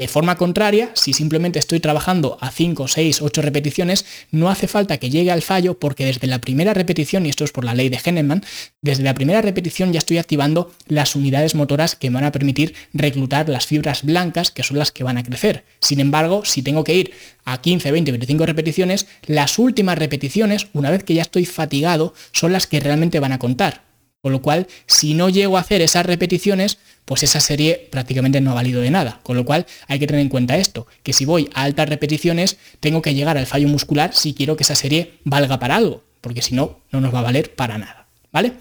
De 0.00 0.08
forma 0.08 0.36
contraria, 0.36 0.92
si 0.94 1.12
simplemente 1.12 1.58
estoy 1.58 1.78
trabajando 1.78 2.38
a 2.40 2.50
5, 2.50 2.88
6, 2.88 3.20
8 3.20 3.42
repeticiones, 3.42 4.06
no 4.30 4.48
hace 4.48 4.66
falta 4.66 4.96
que 4.96 5.10
llegue 5.10 5.30
al 5.30 5.42
fallo 5.42 5.78
porque 5.78 6.06
desde 6.06 6.26
la 6.26 6.38
primera 6.38 6.72
repetición, 6.72 7.26
y 7.26 7.28
esto 7.28 7.44
es 7.44 7.52
por 7.52 7.66
la 7.66 7.74
ley 7.74 7.90
de 7.90 8.00
Henneman, 8.02 8.42
desde 8.80 9.02
la 9.02 9.12
primera 9.12 9.42
repetición 9.42 9.92
ya 9.92 9.98
estoy 9.98 10.16
activando 10.16 10.72
las 10.88 11.16
unidades 11.16 11.54
motoras 11.54 11.96
que 11.96 12.08
van 12.08 12.24
a 12.24 12.32
permitir 12.32 12.74
reclutar 12.94 13.50
las 13.50 13.66
fibras 13.66 14.02
blancas 14.02 14.50
que 14.50 14.62
son 14.62 14.78
las 14.78 14.90
que 14.90 15.04
van 15.04 15.18
a 15.18 15.22
crecer. 15.22 15.66
Sin 15.82 16.00
embargo, 16.00 16.46
si 16.46 16.62
tengo 16.62 16.82
que 16.82 16.94
ir 16.94 17.12
a 17.44 17.60
15, 17.60 17.92
20, 17.92 18.12
25 18.12 18.46
repeticiones, 18.46 19.06
las 19.26 19.58
últimas 19.58 19.98
repeticiones, 19.98 20.68
una 20.72 20.90
vez 20.90 21.04
que 21.04 21.12
ya 21.12 21.20
estoy 21.20 21.44
fatigado, 21.44 22.14
son 22.32 22.54
las 22.54 22.66
que 22.66 22.80
realmente 22.80 23.20
van 23.20 23.32
a 23.32 23.38
contar. 23.38 23.89
Con 24.22 24.32
lo 24.32 24.42
cual, 24.42 24.66
si 24.86 25.14
no 25.14 25.30
llego 25.30 25.56
a 25.56 25.60
hacer 25.60 25.80
esas 25.80 26.04
repeticiones, 26.04 26.78
pues 27.06 27.22
esa 27.22 27.40
serie 27.40 27.88
prácticamente 27.90 28.40
no 28.40 28.50
ha 28.50 28.54
valido 28.54 28.82
de 28.82 28.90
nada. 28.90 29.20
Con 29.22 29.36
lo 29.36 29.44
cual 29.44 29.66
hay 29.88 29.98
que 29.98 30.06
tener 30.06 30.20
en 30.20 30.28
cuenta 30.28 30.58
esto, 30.58 30.86
que 31.02 31.12
si 31.12 31.24
voy 31.24 31.48
a 31.54 31.62
altas 31.62 31.88
repeticiones, 31.88 32.58
tengo 32.80 33.00
que 33.00 33.14
llegar 33.14 33.38
al 33.38 33.46
fallo 33.46 33.68
muscular 33.68 34.10
si 34.14 34.34
quiero 34.34 34.56
que 34.56 34.64
esa 34.64 34.74
serie 34.74 35.14
valga 35.24 35.58
para 35.58 35.76
algo, 35.76 36.04
porque 36.20 36.42
si 36.42 36.54
no, 36.54 36.80
no 36.92 37.00
nos 37.00 37.14
va 37.14 37.20
a 37.20 37.22
valer 37.22 37.54
para 37.54 37.78
nada. 37.78 38.08
¿Vale? 38.30 38.52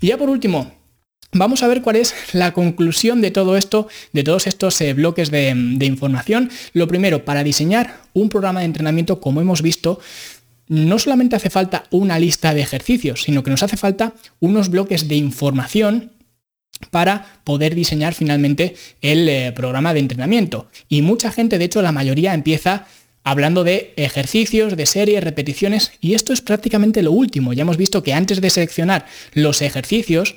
Y 0.00 0.06
ya 0.06 0.16
por 0.16 0.30
último, 0.30 0.72
Vamos 1.34 1.62
a 1.62 1.66
ver 1.66 1.80
cuál 1.80 1.96
es 1.96 2.14
la 2.34 2.52
conclusión 2.52 3.22
de 3.22 3.30
todo 3.30 3.56
esto, 3.56 3.88
de 4.12 4.22
todos 4.22 4.46
estos 4.46 4.78
eh, 4.82 4.92
bloques 4.92 5.30
de, 5.30 5.54
de, 5.56 5.86
información. 5.86 6.50
Lo 6.74 6.86
primero, 6.86 7.24
para 7.24 7.42
diseñar 7.42 8.02
un 8.12 8.28
programa 8.28 8.60
de 8.60 8.66
entrenamiento, 8.66 9.18
como 9.18 9.40
hemos 9.40 9.62
visto, 9.62 9.98
no 10.72 10.98
solamente 10.98 11.36
hace 11.36 11.50
falta 11.50 11.84
una 11.90 12.18
lista 12.18 12.54
de 12.54 12.62
ejercicios, 12.62 13.24
sino 13.24 13.42
que 13.42 13.50
nos 13.50 13.62
hace 13.62 13.76
falta 13.76 14.14
unos 14.40 14.70
bloques 14.70 15.06
de 15.06 15.16
información 15.16 16.12
para 16.90 17.26
poder 17.44 17.74
diseñar 17.74 18.14
finalmente 18.14 18.74
el 19.02 19.28
eh, 19.28 19.52
programa 19.52 19.92
de 19.92 20.00
entrenamiento. 20.00 20.68
Y 20.88 21.02
mucha 21.02 21.30
gente, 21.30 21.58
de 21.58 21.66
hecho 21.66 21.82
la 21.82 21.92
mayoría, 21.92 22.32
empieza 22.32 22.86
hablando 23.22 23.64
de 23.64 23.92
ejercicios, 23.96 24.74
de 24.74 24.86
series, 24.86 25.22
repeticiones, 25.22 25.92
y 26.00 26.14
esto 26.14 26.32
es 26.32 26.40
prácticamente 26.40 27.02
lo 27.02 27.12
último. 27.12 27.52
Ya 27.52 27.62
hemos 27.62 27.76
visto 27.76 28.02
que 28.02 28.14
antes 28.14 28.40
de 28.40 28.48
seleccionar 28.48 29.04
los 29.34 29.60
ejercicios, 29.60 30.36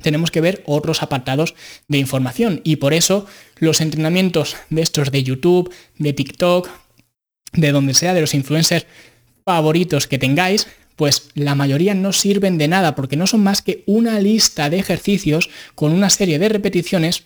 tenemos 0.00 0.30
que 0.30 0.40
ver 0.40 0.62
otros 0.66 1.02
apartados 1.02 1.56
de 1.88 1.98
información. 1.98 2.60
Y 2.62 2.76
por 2.76 2.94
eso 2.94 3.26
los 3.58 3.80
entrenamientos 3.80 4.56
de 4.70 4.82
estos 4.82 5.10
de 5.10 5.24
YouTube, 5.24 5.74
de 5.98 6.12
TikTok, 6.12 6.70
de 7.52 7.72
donde 7.72 7.94
sea, 7.94 8.14
de 8.14 8.20
los 8.20 8.32
influencers 8.34 8.86
favoritos 9.46 10.08
que 10.08 10.18
tengáis, 10.18 10.66
pues 10.96 11.30
la 11.34 11.54
mayoría 11.54 11.94
no 11.94 12.12
sirven 12.12 12.58
de 12.58 12.68
nada 12.68 12.94
porque 12.96 13.16
no 13.16 13.26
son 13.26 13.44
más 13.44 13.62
que 13.62 13.84
una 13.86 14.18
lista 14.18 14.68
de 14.68 14.78
ejercicios 14.78 15.48
con 15.74 15.92
una 15.92 16.10
serie 16.10 16.38
de 16.38 16.48
repeticiones 16.48 17.24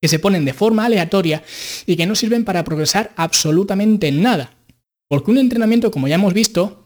que 0.00 0.08
se 0.08 0.18
ponen 0.18 0.44
de 0.44 0.52
forma 0.52 0.84
aleatoria 0.84 1.42
y 1.86 1.96
que 1.96 2.06
no 2.06 2.14
sirven 2.14 2.44
para 2.44 2.64
progresar 2.64 3.12
absolutamente 3.16 4.12
nada. 4.12 4.52
Porque 5.08 5.30
un 5.30 5.38
entrenamiento, 5.38 5.90
como 5.90 6.06
ya 6.06 6.16
hemos 6.16 6.34
visto, 6.34 6.84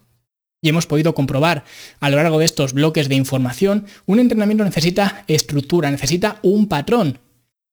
y 0.62 0.68
hemos 0.68 0.87
podido 0.87 1.12
comprobar 1.12 1.64
a 1.98 2.09
lo 2.09 2.16
largo 2.16 2.38
de 2.38 2.44
estos 2.44 2.72
bloques 2.72 3.09
de 3.09 3.16
información, 3.16 3.87
un 4.07 4.20
entrenamiento 4.20 4.62
necesita 4.62 5.25
estructura, 5.27 5.90
necesita 5.90 6.38
un 6.42 6.68
patrón. 6.68 7.18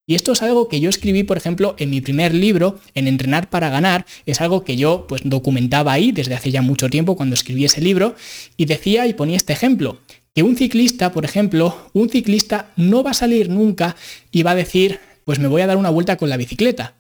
Y 0.10 0.16
esto 0.16 0.32
es 0.32 0.42
algo 0.42 0.68
que 0.70 0.80
yo 0.80 0.90
escribí, 0.90 1.22
por 1.22 1.38
ejemplo, 1.38 1.76
en 1.78 1.92
mi 1.92 2.02
primer 2.02 2.34
libro, 2.34 2.80
en 2.96 3.08
Entrenar 3.08 3.48
para 3.48 3.70
Ganar. 3.70 4.08
Es 4.26 4.42
algo 4.42 4.64
que 4.64 4.76
yo 4.76 5.06
pues, 5.08 5.22
documentaba 5.24 5.94
ahí 5.94 6.12
desde 6.12 6.34
hace 6.34 6.50
ya 6.50 6.64
mucho 6.64 6.90
tiempo 6.90 7.16
cuando 7.16 7.36
escribí 7.36 7.64
ese 7.64 7.80
libro. 7.80 8.16
Y 8.58 8.66
decía 8.66 9.06
y 9.06 9.14
ponía 9.14 9.38
este 9.38 9.54
ejemplo, 9.54 10.00
que 10.34 10.42
un 10.42 10.58
ciclista, 10.58 11.12
por 11.12 11.26
ejemplo, 11.26 11.78
un 11.94 12.10
ciclista 12.10 12.72
no 12.76 13.04
va 13.04 13.12
a 13.12 13.14
salir 13.14 13.50
nunca 13.50 13.96
y 14.32 14.42
va 14.42 14.52
a 14.52 14.56
decir, 14.56 15.00
pues 15.26 15.38
me 15.38 15.48
voy 15.48 15.62
a 15.62 15.68
dar 15.68 15.78
una 15.78 15.92
vuelta 15.92 16.18
con 16.18 16.28
la 16.28 16.38
bicicleta. 16.38 16.96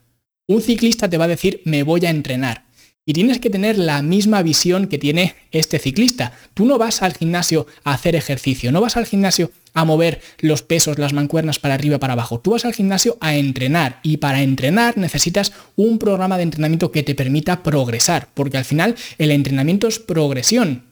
Un 0.45 0.62
ciclista 0.62 1.10
te 1.10 1.17
va 1.17 1.26
a 1.26 1.30
decir, 1.30 1.63
me 1.65 1.82
voy 1.82 2.06
a 2.06 2.12
entrenar. 2.12 2.68
Y 3.10 3.13
tienes 3.13 3.39
que 3.39 3.50
tener 3.50 3.80
la 3.80 4.04
misma 4.04 4.43
visión 4.43 4.86
que 4.86 5.00
tiene 5.00 5.34
este 5.50 5.80
ciclista. 5.80 6.34
Tú 6.54 6.67
no 6.67 6.78
vas 6.78 7.02
al 7.02 7.15
gimnasio 7.17 7.65
a 7.84 7.93
hacer 7.93 8.15
ejercicio, 8.15 8.72
no 8.72 8.82
vas 8.82 8.98
al 8.98 9.08
gimnasio 9.08 9.50
a 9.74 9.84
mover 9.84 10.22
los 10.41 10.62
pesos, 10.62 11.00
las 11.00 11.12
mancuernas 11.12 11.58
para 11.58 11.74
arriba 11.74 11.98
para 11.98 12.13
abajo. 12.13 12.39
Tú 12.39 12.52
vas 12.52 12.65
al 12.65 12.76
gimnasio 12.76 13.17
a 13.19 13.36
entrenar 13.36 14.00
y 14.04 14.17
para 14.17 14.43
entrenar 14.43 14.95
necesitas 14.95 15.54
un 15.76 15.98
programa 15.98 16.38
de 16.38 16.43
entrenamiento 16.43 16.91
que 16.91 17.02
te 17.02 17.15
permita 17.15 17.63
progresar, 17.63 18.30
porque 18.36 18.58
al 18.58 18.65
final 18.65 18.93
el 19.17 19.32
entrenamiento 19.32 19.88
es 19.88 19.98
progresión. 19.98 20.84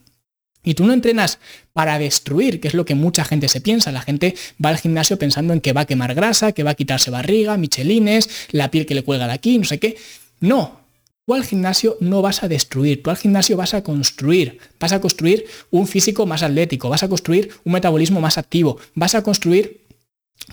Y 0.63 0.73
tú 0.73 0.87
no 0.87 0.93
entrenas 0.93 1.37
para 1.71 1.99
destruir, 1.99 2.59
que 2.59 2.67
es 2.67 2.73
lo 2.73 2.83
que 2.83 2.95
mucha 2.95 3.25
gente 3.25 3.47
se 3.47 3.61
piensa. 3.61 3.91
La 3.91 4.01
gente 4.01 4.33
va 4.59 4.71
al 4.71 4.79
gimnasio 4.79 5.19
pensando 5.19 5.53
en 5.53 5.61
que 5.61 5.71
va 5.71 5.81
a 5.81 5.85
quemar 5.85 6.15
grasa, 6.15 6.51
que 6.53 6.63
va 6.63 6.71
a 6.71 6.75
quitarse 6.75 7.11
barriga, 7.11 7.57
michelines, 7.57 8.47
la 8.49 8.71
piel 8.71 8.87
que 8.87 8.95
le 8.95 9.03
cuelga 9.03 9.27
de 9.27 9.33
aquí, 9.33 9.59
no 9.59 9.65
sé 9.65 9.77
qué. 9.77 9.97
No, 10.39 10.86
Tú 11.27 11.33
al 11.33 11.43
gimnasio 11.43 11.97
no 11.99 12.21
vas 12.21 12.41
a 12.41 12.47
destruir, 12.47 13.03
tú 13.03 13.09
al 13.09 13.17
gimnasio 13.17 13.57
vas 13.57 13.73
a 13.73 13.83
construir, 13.83 14.59
vas 14.79 14.93
a 14.93 15.01
construir 15.01 15.43
un 15.71 15.85
físico 15.85 16.25
más 16.25 16.41
atlético, 16.41 16.87
vas 16.87 17.03
a 17.03 17.09
construir 17.09 17.49
un 17.65 17.73
metabolismo 17.73 18.21
más 18.21 18.37
activo, 18.37 18.77
vas 18.95 19.13
a 19.13 19.23
construir 19.23 19.81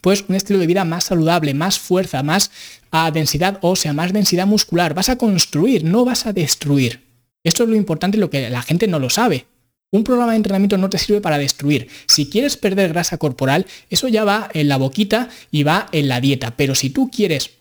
pues 0.03 0.25
un 0.29 0.35
estilo 0.35 0.59
de 0.59 0.67
vida 0.67 0.85
más 0.85 1.05
saludable, 1.05 1.55
más 1.55 1.79
fuerza, 1.79 2.25
más 2.25 2.51
a 2.91 3.13
densidad 3.13 3.61
ósea, 3.63 3.93
más 3.93 4.13
densidad 4.13 4.49
muscular, 4.49 4.95
vas 4.95 5.11
a 5.11 5.17
construir, 5.17 5.85
no 5.85 6.05
vas 6.05 6.27
a 6.27 6.33
destruir. 6.33 7.05
Esto 7.45 7.63
es 7.63 7.69
lo 7.69 7.77
importante 7.77 8.17
y 8.17 8.21
lo 8.21 8.31
que 8.31 8.51
la 8.51 8.63
gente 8.63 8.89
no 8.89 8.99
lo 8.99 9.11
sabe. 9.11 9.47
Un 9.93 10.03
programa 10.03 10.33
de 10.33 10.39
entrenamiento 10.39 10.77
no 10.77 10.91
te 10.91 10.99
sirve 10.99 11.21
para 11.21 11.39
destruir. 11.39 11.87
Si 12.09 12.29
quieres 12.29 12.57
perder 12.57 12.89
grasa 12.89 13.17
corporal, 13.17 13.67
eso 13.91 14.09
ya 14.09 14.25
va 14.25 14.51
en 14.53 14.67
la 14.67 14.79
boquita 14.79 15.29
y 15.53 15.63
va 15.63 15.87
en 15.93 16.09
la 16.09 16.21
dieta. 16.21 16.57
Pero 16.57 16.75
si 16.75 16.91
tú 16.91 17.13
quieres 17.13 17.53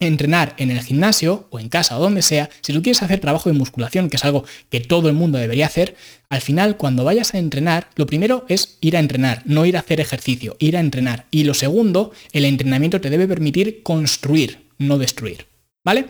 entrenar 0.00 0.54
en 0.58 0.70
el 0.70 0.80
gimnasio 0.80 1.46
o 1.50 1.58
en 1.58 1.68
casa 1.68 1.98
o 1.98 2.00
donde 2.00 2.22
sea, 2.22 2.50
si 2.60 2.72
tú 2.72 2.82
quieres 2.82 3.02
hacer 3.02 3.20
trabajo 3.20 3.48
de 3.48 3.58
musculación, 3.58 4.08
que 4.10 4.16
es 4.16 4.24
algo 4.24 4.44
que 4.70 4.80
todo 4.80 5.08
el 5.08 5.14
mundo 5.14 5.38
debería 5.38 5.66
hacer, 5.66 5.96
al 6.28 6.40
final 6.40 6.76
cuando 6.76 7.04
vayas 7.04 7.34
a 7.34 7.38
entrenar, 7.38 7.88
lo 7.96 8.06
primero 8.06 8.44
es 8.48 8.78
ir 8.80 8.96
a 8.96 9.00
entrenar, 9.00 9.42
no 9.44 9.66
ir 9.66 9.76
a 9.76 9.80
hacer 9.80 10.00
ejercicio, 10.00 10.56
ir 10.58 10.76
a 10.76 10.80
entrenar. 10.80 11.26
Y 11.30 11.44
lo 11.44 11.54
segundo, 11.54 12.12
el 12.32 12.44
entrenamiento 12.44 13.00
te 13.00 13.10
debe 13.10 13.26
permitir 13.26 13.82
construir, 13.82 14.66
no 14.78 14.98
destruir. 14.98 15.46
¿Vale? 15.84 16.06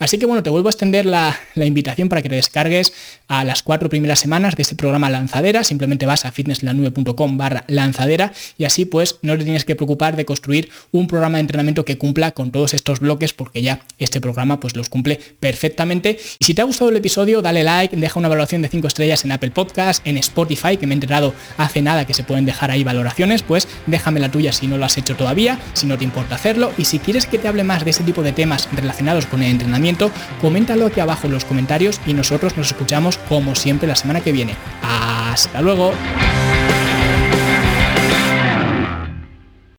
Así 0.00 0.18
que 0.18 0.26
bueno, 0.26 0.42
te 0.42 0.50
vuelvo 0.50 0.68
a 0.68 0.72
extender 0.72 1.06
la, 1.06 1.38
invitación 1.54 2.08
para 2.08 2.22
que 2.22 2.28
te 2.28 2.34
descargues 2.34 2.92
a 3.28 3.44
las 3.44 3.62
cuatro 3.62 3.88
primeras 3.88 4.18
semanas 4.18 4.56
de 4.56 4.62
este 4.62 4.74
programa 4.74 5.08
Lanzadera. 5.10 5.62
Simplemente 5.62 6.06
vas 6.06 6.24
a 6.24 6.32
fitnesslanube.com 6.32 7.38
barra 7.38 7.64
lanzadera 7.68 8.32
y 8.58 8.64
así 8.64 8.84
pues 8.84 9.20
no 9.22 9.38
te 9.38 9.44
tienes 9.44 9.64
que 9.64 9.76
preocupar 9.76 10.16
de 10.16 10.24
construir 10.24 10.70
un 10.90 11.06
programa 11.06 11.38
de 11.38 11.42
entrenamiento 11.42 11.84
que 11.84 11.98
cumpla 11.98 12.32
con 12.32 12.50
todos 12.50 12.74
estos 12.74 12.98
bloques 12.98 13.32
porque 13.32 13.62
ya 13.62 13.80
este 13.98 14.20
programa 14.20 14.58
pues 14.58 14.76
los 14.76 14.88
cumple 14.88 15.20
perfectamente. 15.38 16.18
Y 16.40 16.44
si 16.44 16.52
te 16.52 16.60
ha 16.60 16.64
gustado 16.64 16.90
el 16.90 16.96
episodio, 16.96 17.42
dale 17.42 17.62
like, 17.62 17.96
deja 17.96 18.18
una 18.18 18.28
valoración 18.28 18.60
de 18.60 18.68
5 18.68 18.88
estrellas 18.88 19.24
en 19.24 19.32
Apple 19.32 19.52
Podcast, 19.52 20.04
en 20.04 20.16
Spotify, 20.16 20.76
que 20.76 20.86
me 20.88 20.94
he 20.94 20.96
enterado 20.96 21.32
hace 21.56 21.80
nada 21.80 22.06
que 22.06 22.12
se 22.12 22.24
pueden 22.24 22.44
dejar 22.44 22.72
ahí 22.72 22.82
valoraciones, 22.82 23.42
pues 23.42 23.68
déjame 23.86 24.18
la 24.18 24.30
tuya 24.30 24.52
si 24.52 24.66
no 24.66 24.78
lo 24.78 24.84
has 24.84 24.98
hecho 24.98 25.14
todavía, 25.14 25.60
si 25.74 25.86
no 25.86 25.96
te 25.96 26.04
importa 26.04 26.34
hacerlo. 26.34 26.72
Y 26.76 26.86
si 26.86 26.98
quieres 26.98 27.26
que 27.26 27.38
te 27.38 27.46
hable 27.46 27.62
más 27.62 27.84
de 27.84 27.90
ese 27.90 28.02
tipo 28.02 28.22
de 28.22 28.32
temas 28.32 28.68
relacionados 28.72 29.21
con 29.26 29.42
el 29.42 29.50
entrenamiento, 29.50 30.10
coméntalo 30.40 30.86
aquí 30.86 31.00
abajo 31.00 31.26
en 31.26 31.32
los 31.32 31.44
comentarios 31.44 32.00
y 32.06 32.14
nosotros 32.14 32.56
nos 32.56 32.68
escuchamos 32.68 33.18
como 33.28 33.54
siempre 33.54 33.88
la 33.88 33.96
semana 33.96 34.20
que 34.20 34.32
viene. 34.32 34.56
Hasta 34.82 35.60
luego. 35.60 35.92